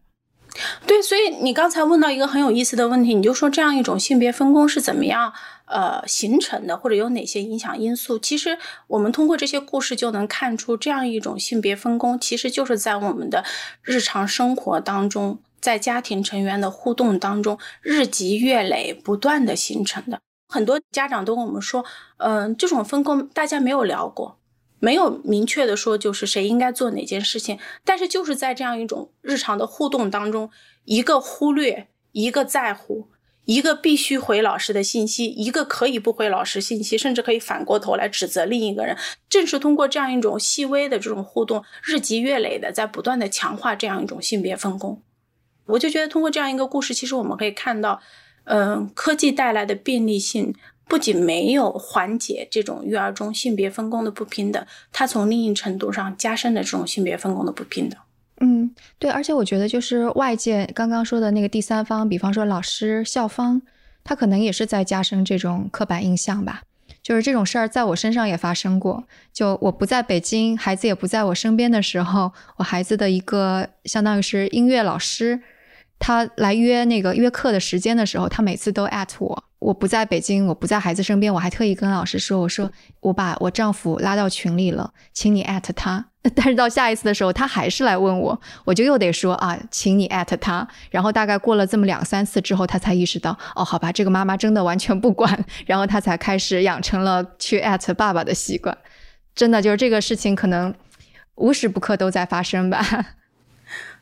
[0.86, 5.32] 对，所以你刚才问到一个很有意思的问题，你就说这样一种性别分工是怎么样
[5.66, 8.18] 呃形成的，或者有哪些影响因素？
[8.18, 13.44] 其实我们通过这些故事就能看出，这样一种性别分工其实就是在我们的
[13.82, 20.20] 日常生活当中，在家庭成员的互动当中日积月累不断的形成的。
[20.48, 21.84] 很多家长都跟我们说，
[22.18, 24.38] 嗯，这种分工大家没有聊过。
[24.78, 30.50] 没有明确的说，就是谁应该做哪件事情，但是就是在这样一种日常的互动当中，
[30.84, 33.08] 一个忽略，一个在乎，
[33.46, 38.96] 一个必须回老师的信息，一个可以不回老师信息，甚至可以反过头来指责另一个人。
[39.28, 45.02] 正是通过这样一种细微的这种互动，日积月累的在不断的强化这样一种性别分工。
[45.66, 48.00] 我就觉得通过这样一个故事，其实我们可以看到，
[48.44, 50.54] 嗯，科技带来的便利性。
[50.88, 57.99] 不仅没有缓解这种育儿中性别分工的不平等，它从另一程度上加深了这种性别分工的不平等。
[58.40, 63.62] 嗯，对，而且我觉得就是外界刚刚说的那个第三方，比方说老师、校方，
[64.05, 66.62] 他可能也是在加深这种刻板印象吧。
[67.03, 75.40] 就是这种事儿在我身上也发生过，就我不在北京，孩子也不在我身边的时候，我孩子的一个相当于是音乐老师，
[75.99, 79.44] 他来约那个约课的时间的时候，他每次都 at 我。
[79.66, 86.07] 我不在北京，我不在孩子身边，我还特意跟老师说：“我说我把我丈夫拉到群里了，请你艾特他。
[86.37, 90.66] ”但是到下一次的时候，他还是来问我，我就又得说啊，请你艾特他。
[90.88, 95.44] 然后大概过了这么两三次之后，他才意识到，哦，好吧，这个妈妈真的完全不管。
[95.66, 98.79] 然后他才开始养成了去艾特爸爸的习惯。
[99.35, 100.72] 真的就是这个事情，可能
[101.34, 102.80] 无时不刻都在发生吧。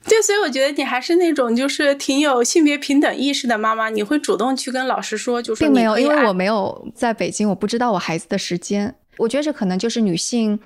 [0.07, 8.95] 对，所以我觉得你还是那种就是挺有性别平等意识的妈妈，你会主动去跟老师说，就是并没有，因为我没有在北京，我不知道我孩子的时间。
[9.17, 10.59] 我觉得这可能就是女性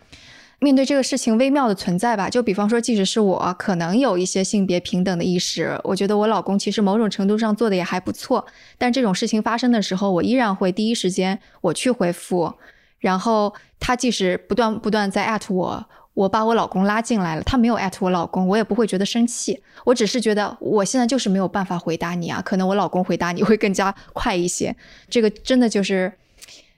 [0.59, 2.29] 面对这个事情微妙的存在吧。
[2.29, 8.45] 就比方说，即使是我可能有一些性别平等的意识，我觉得我老公其实某种程度上做的也还不错，
[8.77, 12.55] 但这种事情发生的时候，我依然会第一时间我去回复，
[12.99, 15.87] 然后他即使不断不断在艾特我。
[16.15, 24.75] 我把我老公拉进来了，他没有艾特我老公，我也不会觉得生气，我只是觉得我现在就是没有办法回答你啊，可能我老公回答你会更加快一些，
[25.09, 26.13] 这个真的就是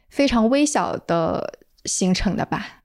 [0.08, 2.79] 非常微小的形成的吧。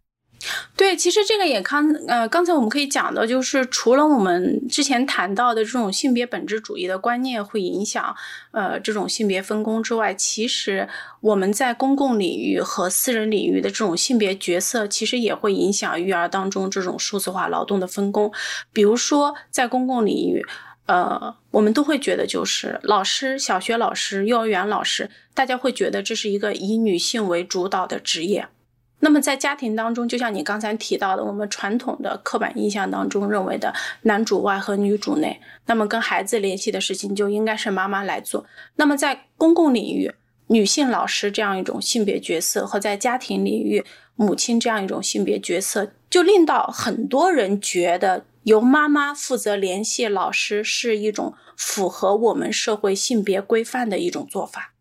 [0.75, 8.15] 对，其实这个也刚呃，刚才我们可以讲的，就是除了我们之前谈到的这种性别本质主义的观念会影响
[8.51, 10.87] 呃这种性别分工之外，其实
[11.21, 18.31] 我们在公共领域和私人领域的这种性别角色，其实也会影响育儿当中这种数字化劳动的分工。
[18.73, 20.45] 比如说在公共领域，
[20.85, 28.47] 呃，我们都会觉得就是老师、小学老师、幼儿园老师，大家会觉得这是一个以女性为主导的职业。
[28.99, 33.73] 那么在家庭当中，就像你刚才提到的，我们传统的刻板印象当中认为的
[34.03, 38.45] 男主外和女主内，那么跟孩子联系的事情就应该是妈妈来做。
[38.75, 40.11] 那么在公共领域，
[40.47, 43.83] 女性老师这样一种性别角色和在家庭领域
[44.15, 54.74] 母亲这样一种性别角色，就令到很多人觉得由妈妈负责联系老师是一种符合我们社会性别规范的一种做法。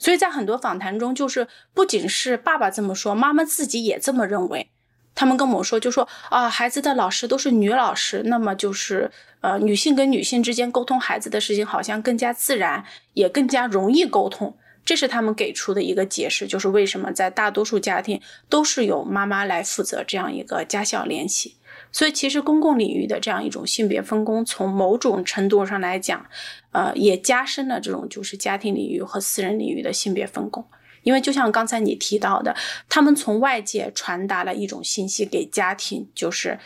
[0.00, 4.68] 所以在很多访谈中，就是不仅是爸爸这么说，妈妈自己也这么认为。
[5.14, 9.10] 他们跟我说，就说啊，孩子的老师都是女老师，那么就是
[9.42, 12.82] 呃，女性跟女性之间沟通孩子的事情，好像更加自然，
[13.12, 14.56] 也更加容易沟通。
[14.82, 21.56] 这是他们给出的一个解释，就是为什么在大多数家庭都是由妈妈来负责这样一个家校联系。
[21.92, 26.24] 所以，其实公共领域的这样一种性别分工，从某种程度上来讲，
[26.72, 30.64] 呃，也加深了这种就是家庭领域和私人领域的性别分工。
[31.02, 32.54] 因为就像刚才你提到的，
[32.88, 36.58] 他们从外界传达了一种信息给家庭，就是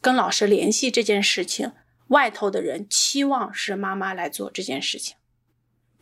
[0.00, 1.70] 跟老师联系这件事情，
[2.08, 5.14] 外头的人期望是妈妈来做这件事情，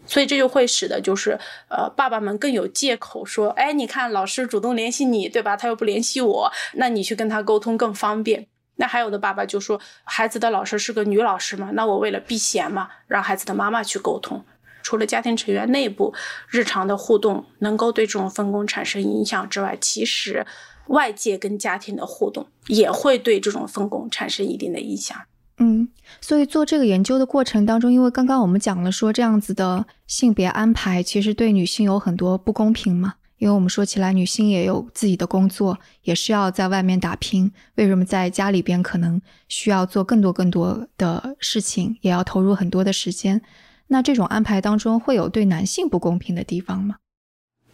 [0.06, 5.54] 所以这就会使得就是呃，爸爸们更有借口说，哎，你看老师主动联系你，对吧？
[5.54, 8.46] 他又不联系我，那你去跟他沟通更方便。
[8.76, 14.44] 那还有的爸爸就说，孩子的老师是个女老师嘛，那我为了避嫌嘛，让孩子的妈妈去沟通。
[14.82, 16.12] 除了家庭成员内部
[16.48, 20.46] 日常的互动能够对这种分工产生影响之外，其实
[20.88, 25.16] 外界跟家庭的互动也会对这种分工产生一定的影响。
[25.56, 25.88] 嗯，
[26.20, 33.14] 所以做这个研究的过程当中，因为刚刚我们讲了说这样子的性别安排其实对女性有很多不公平嘛。
[33.44, 37.52] 因为我们说起来，女性也有自己的工作，也是要在外面打拼。
[37.74, 43.42] 为什么在家里边可能需要做更多更多的事情，也要投入很多的时间？
[43.88, 46.96] 那这种安排当中会有对男性不公平的地方吗？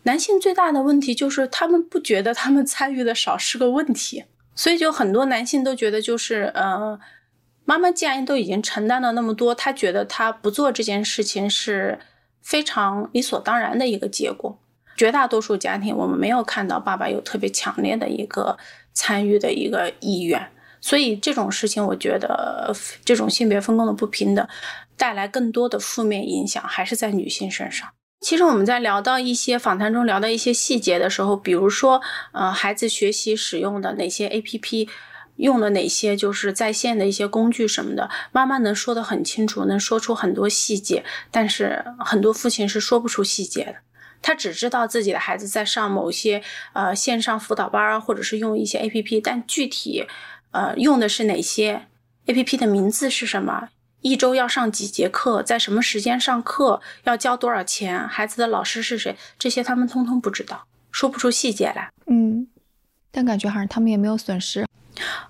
[0.03, 4.25] 男性最大的问题就是他们不觉得他们参与的少是个问题，
[4.57, 6.99] 所以就很多男性都觉得就是，呃，
[7.65, 12.01] 妈妈既然都已经承担了那么多，他觉得他不做这件事情是
[12.43, 14.59] 非常理所当然的一个结果。
[15.01, 18.59] 绝大多数家庭，我们没有看到爸爸有特别强烈的一个
[18.93, 20.47] 参与的一个意愿，
[20.79, 22.71] 所以这种事情，我觉得
[23.03, 24.47] 这种性别分工的不平等
[24.99, 27.89] 带来更多的负面影响，还是在女性身上。
[28.21, 34.87] 其实我们在聊到一些访谈中聊到一些细节的时候，比如说，呃，孩子学习使用的哪些 APP，
[35.37, 43.77] 用了哪些就是在线的一些工具什么的，妈妈能说得很清楚，能说出很多细节，但是很多父亲是说不出细节的。
[44.23, 46.43] 他只知道自己的孩子在上某些
[46.73, 50.07] 呃线上辅导班儿，或者是用一些 A P P，但具体
[50.51, 51.87] 呃用的是哪些
[52.27, 53.69] A P P 的名字是什么？
[54.03, 56.81] 一周要上几节课，在什么时间上课？
[57.05, 58.09] 要交多少钱？
[58.09, 59.17] 孩子的老师是谁？
[59.39, 61.91] 这些他们通通不知道，说不出细节来。
[62.07, 62.47] 嗯，
[63.11, 64.67] 但感觉好像他们也没有损失。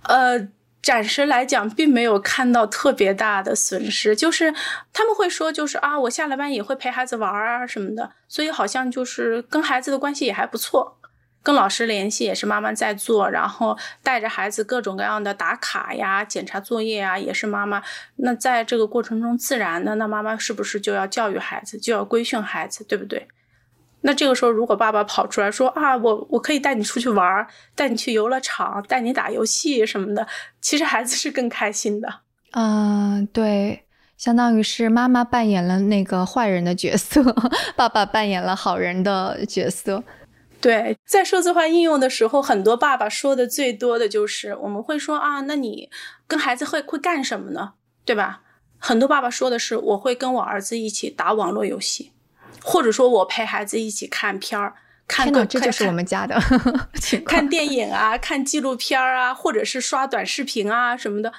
[0.03, 0.49] 呃。
[0.83, 4.55] 暂时来讲，并没有看到特别大的损失，就是
[4.93, 10.99] 他们会说，就是啊，我下了班也会陪孩子玩啊什么的，所以好像就是跟孩子的关系也还不错，
[11.43, 17.83] 跟老师联系也是妈妈在做，然后带着孩子各种各样的打卡呀、检查作业啊，也是妈妈。
[18.17, 23.29] 那在这个过程中，自然的，那妈妈是不是就要教育孩子，就要规训孩子，对不对？
[24.03, 30.27] 那这个时候，如果爸爸跑出来说啊，我我可以带你出去玩，带你去游乐场，带你打游戏什么的，
[30.61, 32.21] 其实孩子是更开心的。
[32.53, 33.85] 嗯，对，
[34.17, 37.23] 相当于是妈妈扮演了那个坏人的角色，
[37.77, 40.03] 爸爸扮演了好人的角色。
[40.61, 45.89] 对，在数字化应用的时候，很多爸爸说的最多的就是我们会说啊，那你
[46.27, 47.75] 跟孩子会会干什么呢？
[48.05, 48.43] 对吧？
[48.79, 52.13] 很多爸爸说的是我会跟我儿子一起打网络游戏，
[52.63, 54.75] 或者说我陪孩子一起看片儿。
[55.09, 56.41] 看个，这就是我们家的
[57.27, 61.33] 看电影啊， 看纪录片啊，或者是刷短视频啊什么的。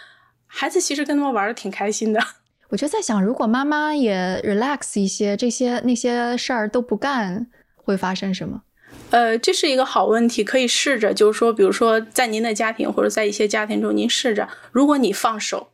[0.45, 2.21] 孩子其实跟他们玩的挺开心的。
[2.67, 8.63] 我就在想，如果妈妈也 relax 一些，这些那些事儿都不干，会发生什么？
[9.11, 15.69] 呃，这是一个好问题，可以试着，就是说，比如说在您的家庭或者在一些家庭中，您试着，如果你放手，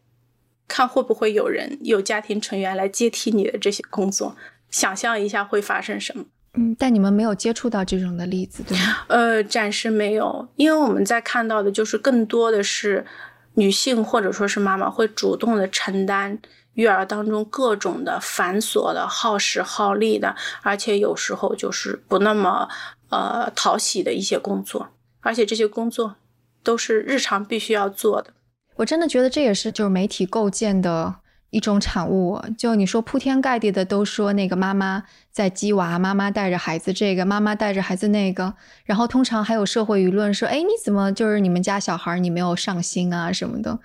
[0.68, 4.36] 看会不会有人有家庭成员来接替你的这些工作，
[4.70, 6.26] 想象一下会发生什么。
[6.54, 8.98] 嗯，但你们没有接触到这种的例子，对吗？
[9.10, 13.06] 呃，暂时没有，因为我们在看到的就是更多的是
[13.54, 16.40] 女性或者说是妈妈会主动的承担
[16.74, 22.68] 育儿当中各种的繁琐的、耗时耗力的，而且有时候就是不那么
[23.10, 24.90] 呃讨喜的一些工作，
[25.20, 26.16] 而且这些工作
[26.64, 28.34] 都是日常必须要做的。
[28.78, 31.18] 我真的觉得这也是就是媒体构建的。
[31.50, 43.80] 一种产物，就你说铺天盖地的都说那个妈妈在鸡娃，妈妈带着孩子这个，妈妈带着孩子那个，然后通常还有社会舆论说，哎，你怎么就是你们家小孩你没有上心啊什么的，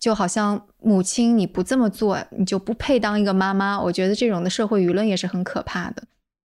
[0.00, 3.78] 就好像母亲你不这么做，你就不配当一个妈妈。
[3.78, 6.04] 我觉得这种的社会舆论也是很可怕的，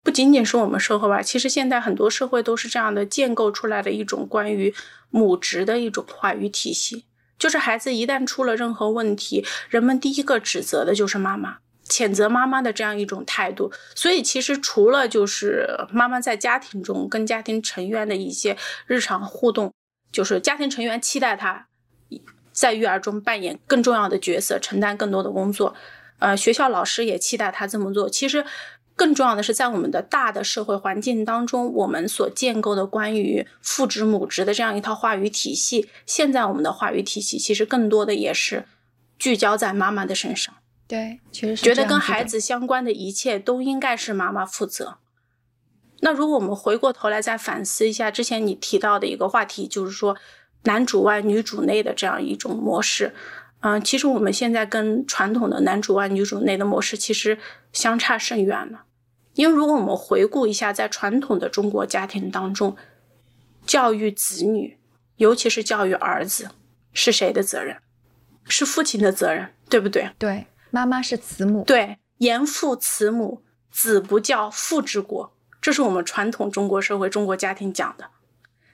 [0.03, 4.73] 不仅仅是我们社会吧，其实现在很多社会都是这样的建构出来的一种关于
[5.09, 7.05] 母职的一种话语体系。
[7.41, 13.71] 就是孩子一旦出了任何问题，人们第一个指责的就是妈妈，谴责妈妈的这样一种态度。
[13.95, 19.73] 所以其实除了就是妈妈在家庭中跟家庭成员的一些日常互动，
[20.11, 21.65] 就是家庭成员期待她
[22.51, 25.73] 在育儿中扮演更重要的角色，承担更多的工作。
[26.19, 28.07] 呃，学校老师也期待她这么做。
[28.07, 28.45] 其实。
[29.01, 38.65] 更重要的是，在我们的大的社会环境当中，我们所建构的关于父职母职的这样一套话语体系，现在我们的话语体系其实更多的也是
[39.17, 40.53] 聚焦在妈妈的身上。
[40.87, 44.97] 对，其实觉得跟孩子相关的一切都应该是妈妈负责。
[46.01, 50.15] 那如果我们回过头来再反思一下之前你提到的一个话题，就是说
[50.65, 53.15] 男主外女主内的这样一种模式，
[53.61, 57.39] 嗯，其实我们现在跟传统的男主外女主内的模式其实
[57.73, 58.83] 相差甚远了。
[59.33, 62.75] 因为如果我们回顾一下，在传统的中国家庭当中，
[63.65, 64.77] 教育子女，
[65.17, 66.49] 尤其是教育儿子，
[66.93, 67.77] 是谁的责任？
[68.45, 70.09] 是父亲的责任，对不对？
[70.17, 71.63] 对，妈妈是慈母。
[71.63, 78.09] 对，严父慈母，子不教，父之过，这是我们传统中国社会、中国家庭讲的。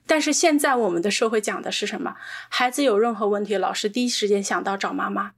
[0.08, 2.16] 但是现在我们的社会讲的是什么？
[2.49, 5.34] 孩子有任何问题，老师第一时间想到找妈妈。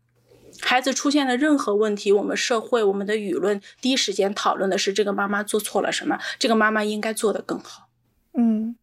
[0.61, 7.87] 孩子出现了任何问题，我们社会、我们的舆论第一时间讨论的是这个妈妈做错了什么，这个妈妈应该做得更好。
[8.33, 8.75] 嗯，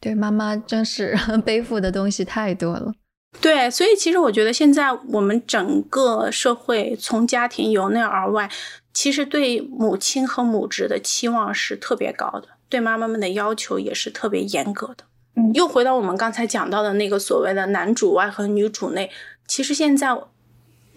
[0.00, 2.92] 对，妈妈真是 背负的东西太多了。
[3.40, 8.50] 对，所以其实我觉得现在我们整个社会从家庭由内而外，
[8.92, 15.04] 其实对母亲和母职的期望是特别高的，对妈妈们的要求也是特别严格的。
[15.36, 19.10] 嗯，又回到我们刚才讲到的那个所谓的男主外和女主内，
[19.46, 20.18] 其实现在。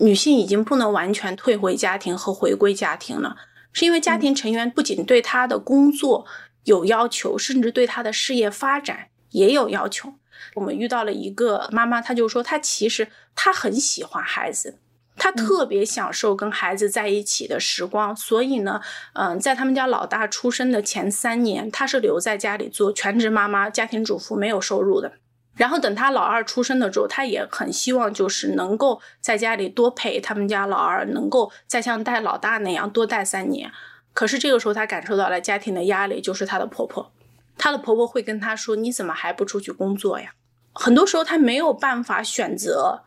[0.01, 3.35] 女性已经不能完全退回家庭和回归家庭了，
[3.71, 6.25] 是因为家庭成员不仅对她的工作
[6.63, 10.13] 有要求，甚至对她的事业发展也有要求。
[10.55, 14.79] 我们遇到了一个妈妈，她就说她其实她很喜欢孩子，
[15.15, 18.15] 她特别享受跟孩子在一起的时光。
[18.15, 18.81] 所以呢，
[19.13, 25.13] 嗯，在他们家老大出生的前三年，她是留在家里做全职妈妈、家庭主妇，没有收入的。
[25.55, 33.71] 然后等他老二出生的时候，他也很希望就是能够在家里多陪他们家老二，能够再像带老大那样多带三年。
[34.13, 37.11] 可是这个时候，他感受到了家庭的压力，就是他的婆婆。
[37.57, 40.33] 她的婆婆会跟他说：“你怎么还不出去工作呀？”
[40.73, 43.03] 很多时候，他没有办法选择，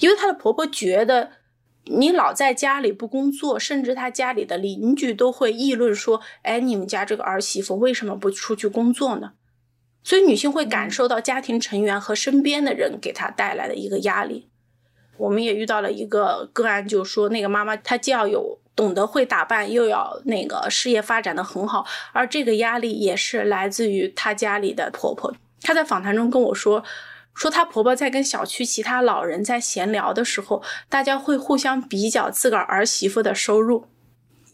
[0.00, 1.30] 因为他的婆婆觉得
[1.84, 9.32] 你老在家里不工作，甚至他家里的邻居都会议论说：“哎，你们家这个儿媳妇为什么不出去工作呢？”
[10.06, 14.48] 所以，女性会感受到家庭成员和身边的人给她带来的一个压力。
[15.16, 25.34] 我们也遇到了一个个案，就是说，那个妈妈她既要有懂得会打扮，又要那个事业发展的很好，而这个压力也是来自于她家里的婆婆。
[25.60, 26.84] 她在访谈中跟我说，
[27.34, 33.86] 说她婆婆在跟小区其他老人在闲聊的时候，大家会互相比较自个儿儿媳妇的收入。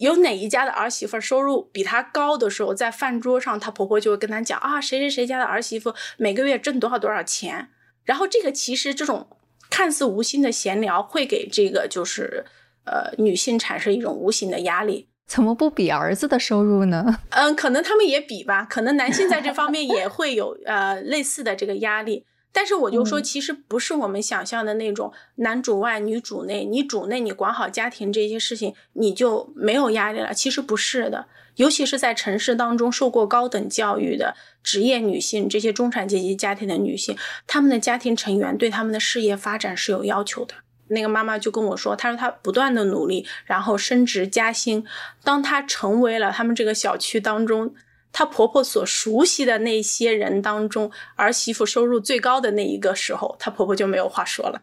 [0.02, 7.68] 有哪一家的儿媳妇收入比她高的时候，在饭桌上，她婆婆就会跟她讲啊，谁谁谁家的儿媳妇每个月挣多少多少钱。
[8.04, 9.28] 然后这个其实这种
[9.70, 12.44] 看似无心的闲聊，会给这个就是
[12.84, 15.08] 呃女性产生一种无形的压力。
[15.28, 17.20] 怎么不比儿子的收入呢？
[17.30, 22.26] 嗯，可能他们也比吧，可能男性在这方面也会有呃类似的这个压力。
[22.54, 30.34] 但是我就说，其实不是我们想象的那种男主外女主内，你主内你管好家庭这些事情，你就没有压力了。
[30.34, 31.26] 其实不是的，
[31.56, 40.54] 尤其是在城市当中受过高等教育的职业女性，这些中产阶级家庭的女性，她们的家庭成员对她们的事业发展是有要求的。
[40.88, 44.84] 那个妈妈就跟我说，她说她不断的努力，然后升职加薪，
[45.24, 47.74] 当她成为了他们这个小区当中。
[48.12, 54.62] 她婆婆所熟悉的那些人当中，儿媳妇收入最高的那一个时候，她婆婆就没有话说了。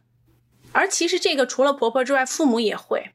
[0.71, 3.11] 而其实这个除了婆婆之外，父母也会，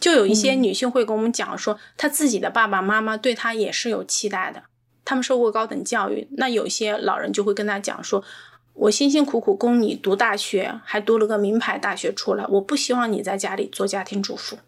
[0.00, 4.62] 就有一些女性会跟我们讲说，她自己的爸爸妈妈对她也是有期待的。
[5.04, 8.24] 他们受过高等教育，那有些老人就会跟她讲说，
[8.72, 14.58] 我辛辛苦苦供你读大学，还读了个名牌大学出来，我不希望你在家里做家庭主妇。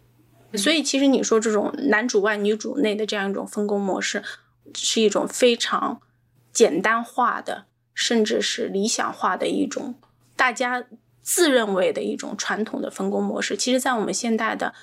[0.55, 4.23] 所以其实你说这种男主外女主内的这样一种分工模式。
[4.75, 6.01] 是一种非常
[6.53, 9.95] 简单化的，甚至是理想化的一种
[10.37, 10.85] 大家
[11.23, 13.57] 自认为的一种传统的分工模式。
[13.57, 14.75] 其实，在我们现代的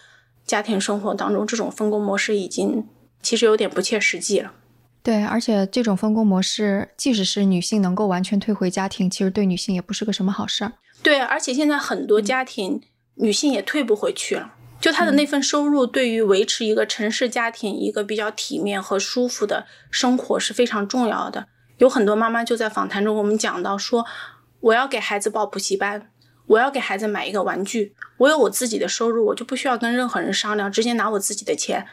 [0.46, 2.88] 家庭生活当中，这种分工模式已经
[3.22, 4.54] 其实有点不切实际了。
[5.02, 10.74] 对，而且这种分工模式，即使是女性能够完全退回家庭，其实对女性也不是个什么好事儿。
[11.04, 12.82] 对，而且现在很多家庭
[13.14, 14.55] 女性也退不回去了。
[14.86, 21.48] 就他的那份收入，对于维持一个城市家庭一个比较体面和舒服的生活是非常重要的。
[21.80, 24.06] 有很多妈妈就在访谈中，我们讲到说，
[24.60, 26.12] 我要给孩子报补习班，
[26.46, 31.88] 我要给孩子买一个玩具，我有我自己的收入，我就不需要跟任何人商量，直接拿我自己的钱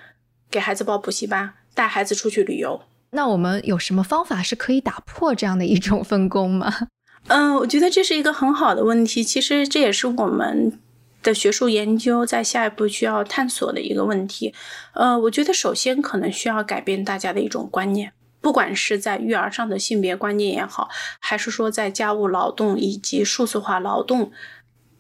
[0.51, 2.83] 给孩子报补习班，带孩子出去旅游。
[3.13, 6.89] 那我们有什么方法是可以打破这样的一种分工吗？
[7.29, 9.25] 嗯，我觉得这是一个很好的问题。
[9.25, 10.79] 其实这也是我们。
[11.23, 14.53] 的学术研究在下一步需要探索的一个问题，
[14.95, 20.89] 呃，我觉得首先可能需要改变大家的一种观念，不管是在育儿上的性别观念也好，
[21.21, 24.33] 还是说在家务劳动以及数字化劳动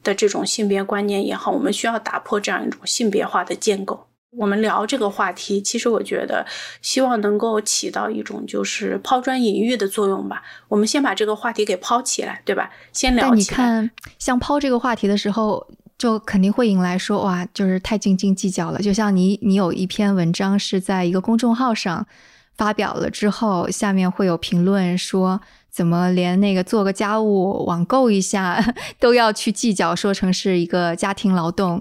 [0.04, 4.06] 的这种性别观念也好，我们需要打破这样一种性别化的建构。
[4.38, 6.46] 我们聊这个话题，其实我觉得
[6.80, 10.42] 希望能够起到一种就是抛砖引玉的作用吧。
[10.68, 12.70] 我们先把这个话题给抛起来，对吧？
[12.92, 13.36] 先聊起来。
[13.36, 15.66] 你看，像抛这个话题的时候。
[16.02, 18.80] 就肯定会引来说哇，就是太斤斤计较了。
[18.80, 22.04] 就像你，你有一篇文章是在一个公众号上
[22.56, 25.40] 发表了之后，下面会有评论说，
[25.70, 31.80] 怎么连那个做个家务、网购一下 都要去计较，说成是一个家庭劳动。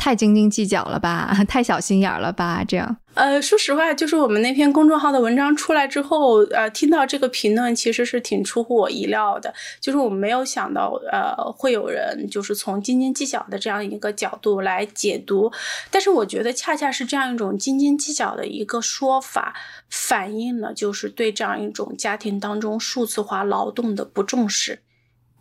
[0.00, 2.96] 太斤斤计较了吧， 太小心眼了吧，这样。
[3.12, 9.52] 呃，说实话，就是我们那篇公众号的文章出来之后，呃，听到这个评论其实是挺出乎我意料的。
[9.78, 15.52] 就是我没有想到，呃，会有人就是从斤斤计较的这样一个角度来解读。
[15.90, 19.54] 但是我觉得，恰恰是这样一种斤斤计较的一个说法，
[19.90, 24.78] 反映了就是对这样一种家庭当中数字化劳动的不重视，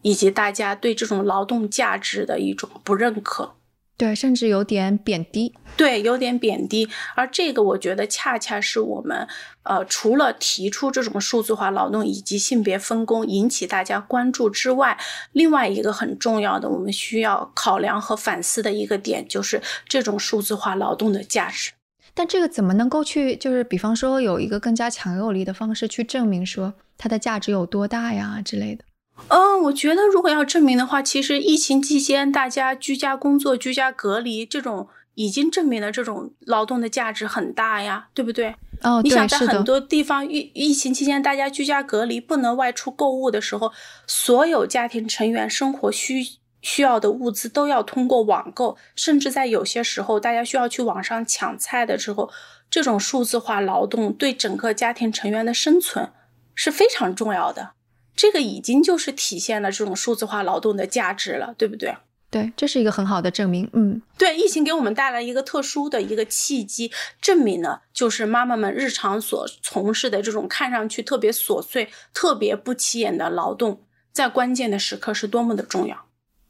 [0.01, 3.53] 以及大家对这种劳动价值的一种不认可。
[3.99, 5.53] 对，甚至有点贬低。
[5.75, 6.87] 对，有点贬低。
[7.15, 9.27] 而这个，我觉得恰恰是我们，
[9.63, 14.97] 呃，除了提出这种数字化劳动以及性别分工引起大家关注之外，
[15.33, 21.71] 另外一个很重要的，我们需要考量和反思的一个点，就是这种数字化劳动的价值。
[22.13, 28.85] 但这个怎么能够去，就是比方说有一个更加强有力的方式去证明说它的价值有多大呀之类的？
[29.27, 38.55] 嗯，我觉得如果要证明的话，其实疫情期间大家居家工作、居家隔离这种，已经证明了这种劳动的价值很大呀，对不对？
[38.81, 43.71] 哦，你想在很多地方疫疫情期间大家居家隔离不能外出购物的时候，
[44.07, 46.25] 所有家庭成员生活需
[46.61, 52.31] 需要的物资都要通过网购，甚至在有些时候大家需要去网上抢菜的时候，
[52.71, 56.09] 这种数字化劳动对整个家庭成员的生存
[56.55, 57.71] 是非常重要的。
[58.19, 61.95] 这个已经就是体现了这种数字化劳动的价值了，对不对？
[62.29, 63.69] 对，这是一个很好的证明。
[63.71, 66.91] 嗯，对，疫情给我们带来一个特殊的一个契机，
[67.21, 75.95] 证明了就是妈妈们日常所从事的这种看上去特别琐碎、特别不起眼的劳动，在关键的时刻是多么的重要。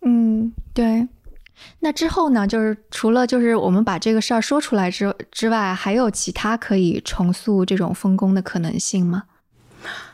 [0.02, 1.08] 嗯，对。
[1.82, 2.48] 那之后呢？
[2.48, 9.26] 就是除了就是我们把这个事儿说出来之之外，还有其他可以重塑这种分工的可能性吗？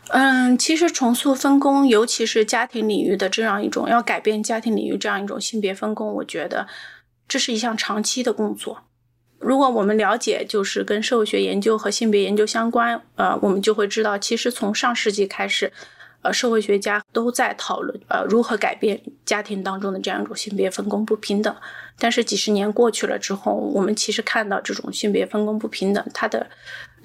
[0.10, 6.68] 嗯，其实重塑分工，尤其是家庭领域的这样一种要改变家庭领域这样一种性别分工，我觉得
[7.28, 8.84] 这是一项长期的工作。
[9.40, 15.72] 如果我们了解就是跟社会学研究和性别研究相关，呃，我们就会知道，其实从上世纪开始，
[16.22, 21.56] 呃社会学家都在讨论呃如何改变家庭当中的这样一种性别分工不平等。
[22.00, 26.48] 但是几十年过去了之后，我们其实看到这种性别分工不平等，它的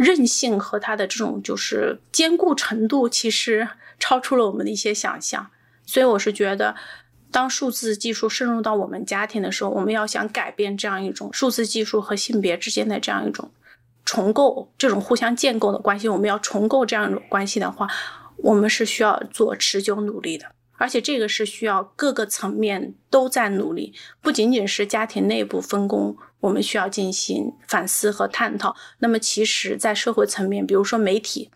[0.00, 5.50] 韧性和它的这种就是坚固程度，其实超出了我们的一些想象。
[5.84, 6.74] 所以我是觉得，
[7.30, 13.50] 当数字技术深入到我们家庭的时候，我们要想改变这样一种数字技术和性别之间的这样一种
[14.06, 17.86] 重构、这种互相建构的关系，我们要重构这样一种关系的话，
[18.38, 20.46] 我们是需要做持久努力的。
[20.80, 28.74] 而且这个是需要各个层面都在努力，不仅仅是家庭内部分工，我们需要进行反思和探讨。
[29.00, 31.50] 那么，其实，在社会层面，比如说媒体，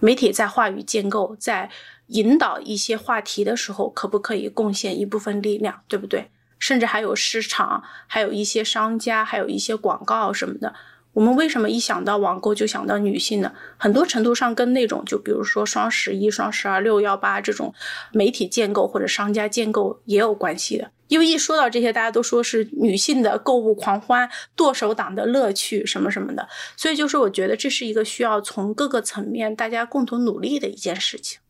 [0.00, 1.70] 媒体在话语建构、在
[2.06, 6.30] 引导一些话题的时候，可不可以贡献一部分力量，对不对？
[6.58, 10.74] 甚至还有市场，还有一些商家，还有一些广告什么的。
[11.12, 13.52] 我们为什么一想到网购就想到女性呢？
[13.76, 17.74] 很多程度上跟那种就比如说双十一、双十二、六幺八这种
[18.12, 20.90] 媒体建构或者商家建构也有关系的。
[21.08, 26.48] 因为一说到这些，大家都说是女性的购物狂欢、剁手党的乐趣什么什么的。
[26.78, 31.40] 所以就是我觉得这是一个需要从各个层面大家共同努力的一件事情。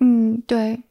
[0.00, 0.82] 嗯，对，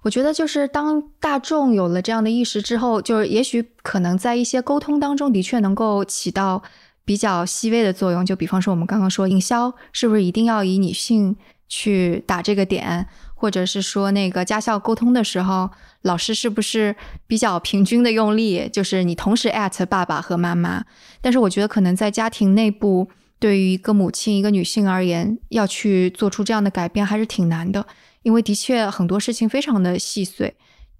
[0.00, 6.62] 我觉得就是当大众有了这样的意识之后，就是也许可能在一些沟通当中的确能够起到。
[7.04, 11.36] 比较细微的作用，就比方说我们刚刚说营销是不是一定要以女性
[11.68, 15.70] 去打这个点，或者是说那个家校沟通的时候，
[16.02, 16.96] 老师是不是
[17.26, 20.84] 比较平均的用力，就是你同时 at 爸爸和妈妈。
[21.20, 27.86] 但是我觉得可能在家庭内部，对于一个母亲、一个女性而言，要去做出这样的改变还是挺难的，
[28.22, 30.54] 因为的确很多事情非常的细碎。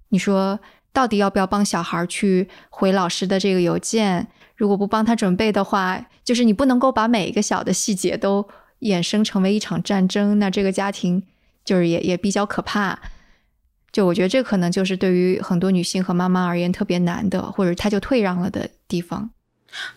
[0.09, 0.59] 你说
[0.93, 4.27] 到底要不要帮小孩去回老师的这个邮件？
[4.55, 8.47] 如果不帮他准备的话，就是你不能够把每一个小的细节都
[8.81, 11.23] 衍生成为一场战争，那这个家庭
[11.63, 12.99] 就是也也比较可怕。
[13.91, 19.29] 就我觉得这可能就是对于很多女性和妈妈而言特别难的，或者她就退让了的地方。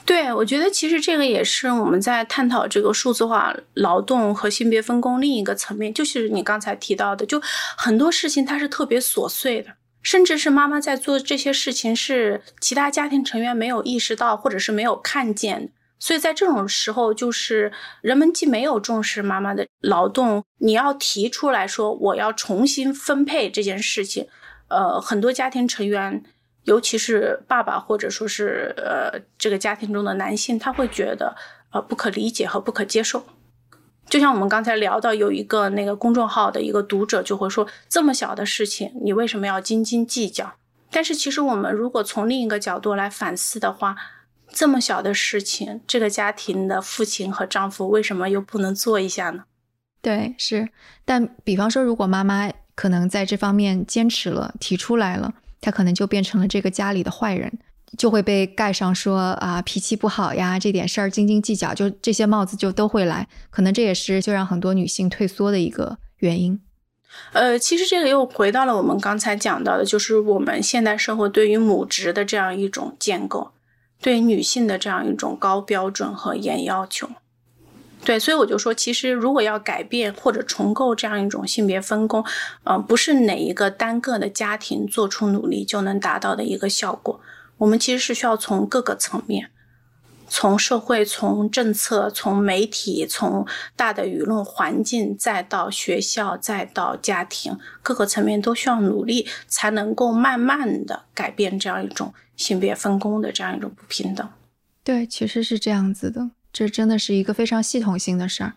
[0.04, 7.40] 对，我觉得其实这个也是我们在探讨这个数字化劳动和性别分工另一个层面，就是你刚才提到的，就
[7.76, 9.70] 很多事情它是特别琐碎的。
[10.10, 15.70] 甚至是妈妈在做这些事情，是其他家庭成员没有意识到，或者是没有看见。
[15.98, 24.26] 所以在这种时候，就是人们既没有重视妈妈的劳动，你要提出来说我要重新分配这件事情，
[24.68, 26.22] 呃，很多家庭成员，
[26.64, 31.36] 尤其是爸爸或者说是呃这个家庭中的男性，他会觉得
[31.70, 33.22] 呃不可理解和不可接受。
[34.08, 40.54] 就像我们刚才聊到，有一个那个公众号的一个读者就会说，这么小的事情，你为什么要斤斤计较？
[40.90, 43.96] 但是其实我们如果从另一个角度来反思的话，
[44.50, 49.44] 这么小的事情，这个家庭的父亲和丈夫为什么又不能做一下呢？
[50.00, 50.70] 对，是。
[51.04, 57.58] 但比方说，如果妈妈可能在这方面坚持了，提出来了，她可能就变成了这个家里的坏人。
[57.96, 66.60] 就会被盖上说啊脾气不好呀，这点事儿斤斤计较，就这些帽子就都会来，可能这也是就让很多女性退缩的一个原因。
[67.32, 73.52] 呃，其实这个又回到了我们刚才讲到的，就是我们现代社会对于母职的这样一种建构，
[74.00, 77.08] 对女性的这样一种高标准和严要求。
[78.04, 82.24] 对，所以我就说，其实如果要改变或者重构这样一种性别分工，
[82.64, 87.18] 嗯，不是哪一个单个的家庭做出努力就能达到的一个效果。
[87.58, 89.50] 我们其实是需要从各个层面，
[90.28, 93.46] 从社会、从政策、从媒体、从
[93.76, 104.28] 大的舆论环境，再到学校，再到家庭，各个层面都需要努力，才能够慢慢的改变这样一种性别分工的这样一种不平等。
[104.84, 108.54] 对，其实是这样子的，这真的是一个非常系统性的事儿。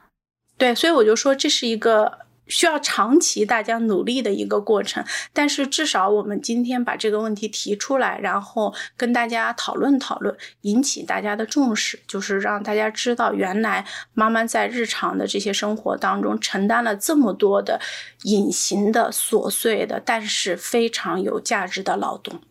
[0.57, 2.19] 对，所以我就说这是一个。
[2.47, 17.79] 需要长期大家努力的一个过程，但是至少我们今天把这个问题提出来，然后跟大家讨论讨论，引起大家的重视，就是让大家知道，原来妈妈在日常的这些生活当中承担了这么多的
[18.23, 22.41] 隐形的、琐碎的，但是非常有价值的劳动。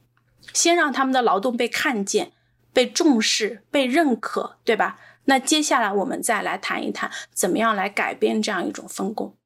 [0.53, 2.32] 先让他们的劳动被看见、
[2.72, 4.99] 被重视、被认可，对吧？
[5.26, 9.36] 那接下来我们再来谈一谈，怎么样来改变这样一种分工。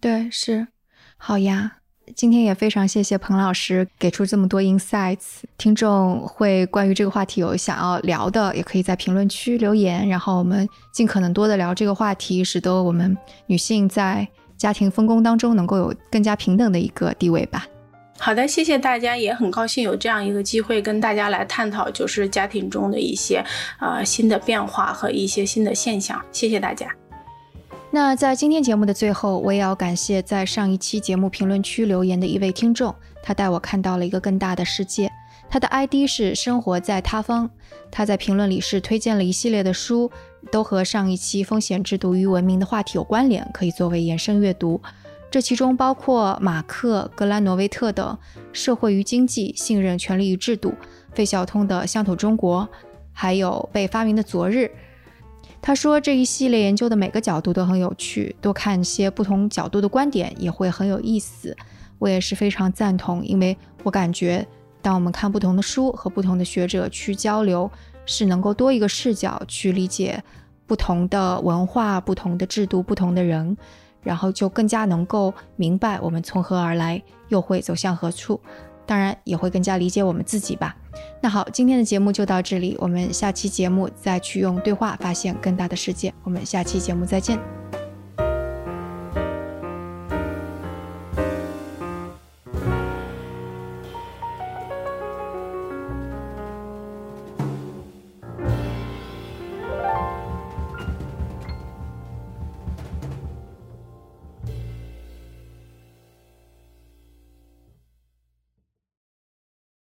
[0.00, 0.68] 对，是，
[1.16, 1.76] 好呀。
[2.16, 5.42] 今天也非常谢谢彭老师给出这么多 insights。
[5.56, 14.26] 听众会关于这个话题有想要聊的，也可以在评论区留言，然后我们尽可能多的聊这个话题，使得我们女性在
[14.56, 17.64] 家庭分工当中能够有更加平等的一个地位吧。
[18.18, 23.40] 好的，谢谢大家，也很高兴有这样一个机会跟大家来探讨，就是家庭中的一些
[23.78, 26.20] 呃新的变化和一些新的现象。
[26.32, 26.99] 谢谢大家。
[27.92, 35.10] 那在今天节目的最后，我也要感谢在上一期节目评论区留言的一位听众，他带我看到了一个更大的世界。
[35.48, 37.50] 他的 ID 是生活在他方，
[37.90, 40.08] 他在评论里是推荐了一系列的书，
[40.52, 44.80] 都和上一期风险制度与文明的话题有关联，可以作为延伸阅读。
[45.28, 48.16] 这其中包括马克·格兰诺维特的
[48.52, 50.70] 《社会与经济：信任、权力与制度》，
[51.12, 52.62] 费孝通的《乡土中国》，
[53.12, 54.58] 还有《被发明的昨日》。
[55.62, 61.56] 他说这一系列研究的每个角度都很有趣，多看一些不同角度的观点也会很有意思。
[61.98, 64.46] 我也是非常赞同，因为我感觉。
[64.82, 67.70] 当我们看不同的书和不同的学者去交流，
[68.06, 70.24] 是能够多一个视角去理解
[70.66, 73.54] 不同的文化、不同的制度、不同的人，
[74.02, 78.40] 然后就更加能够明白我们从何而来，又会走向何处。
[78.86, 80.76] 当然，也会更加理解我们自己吧。
[81.22, 86.12] 那好，今天的节目就到这里，我们下期节目再去用对话发现更大的世界。
[86.24, 87.38] 我们下期节目再见。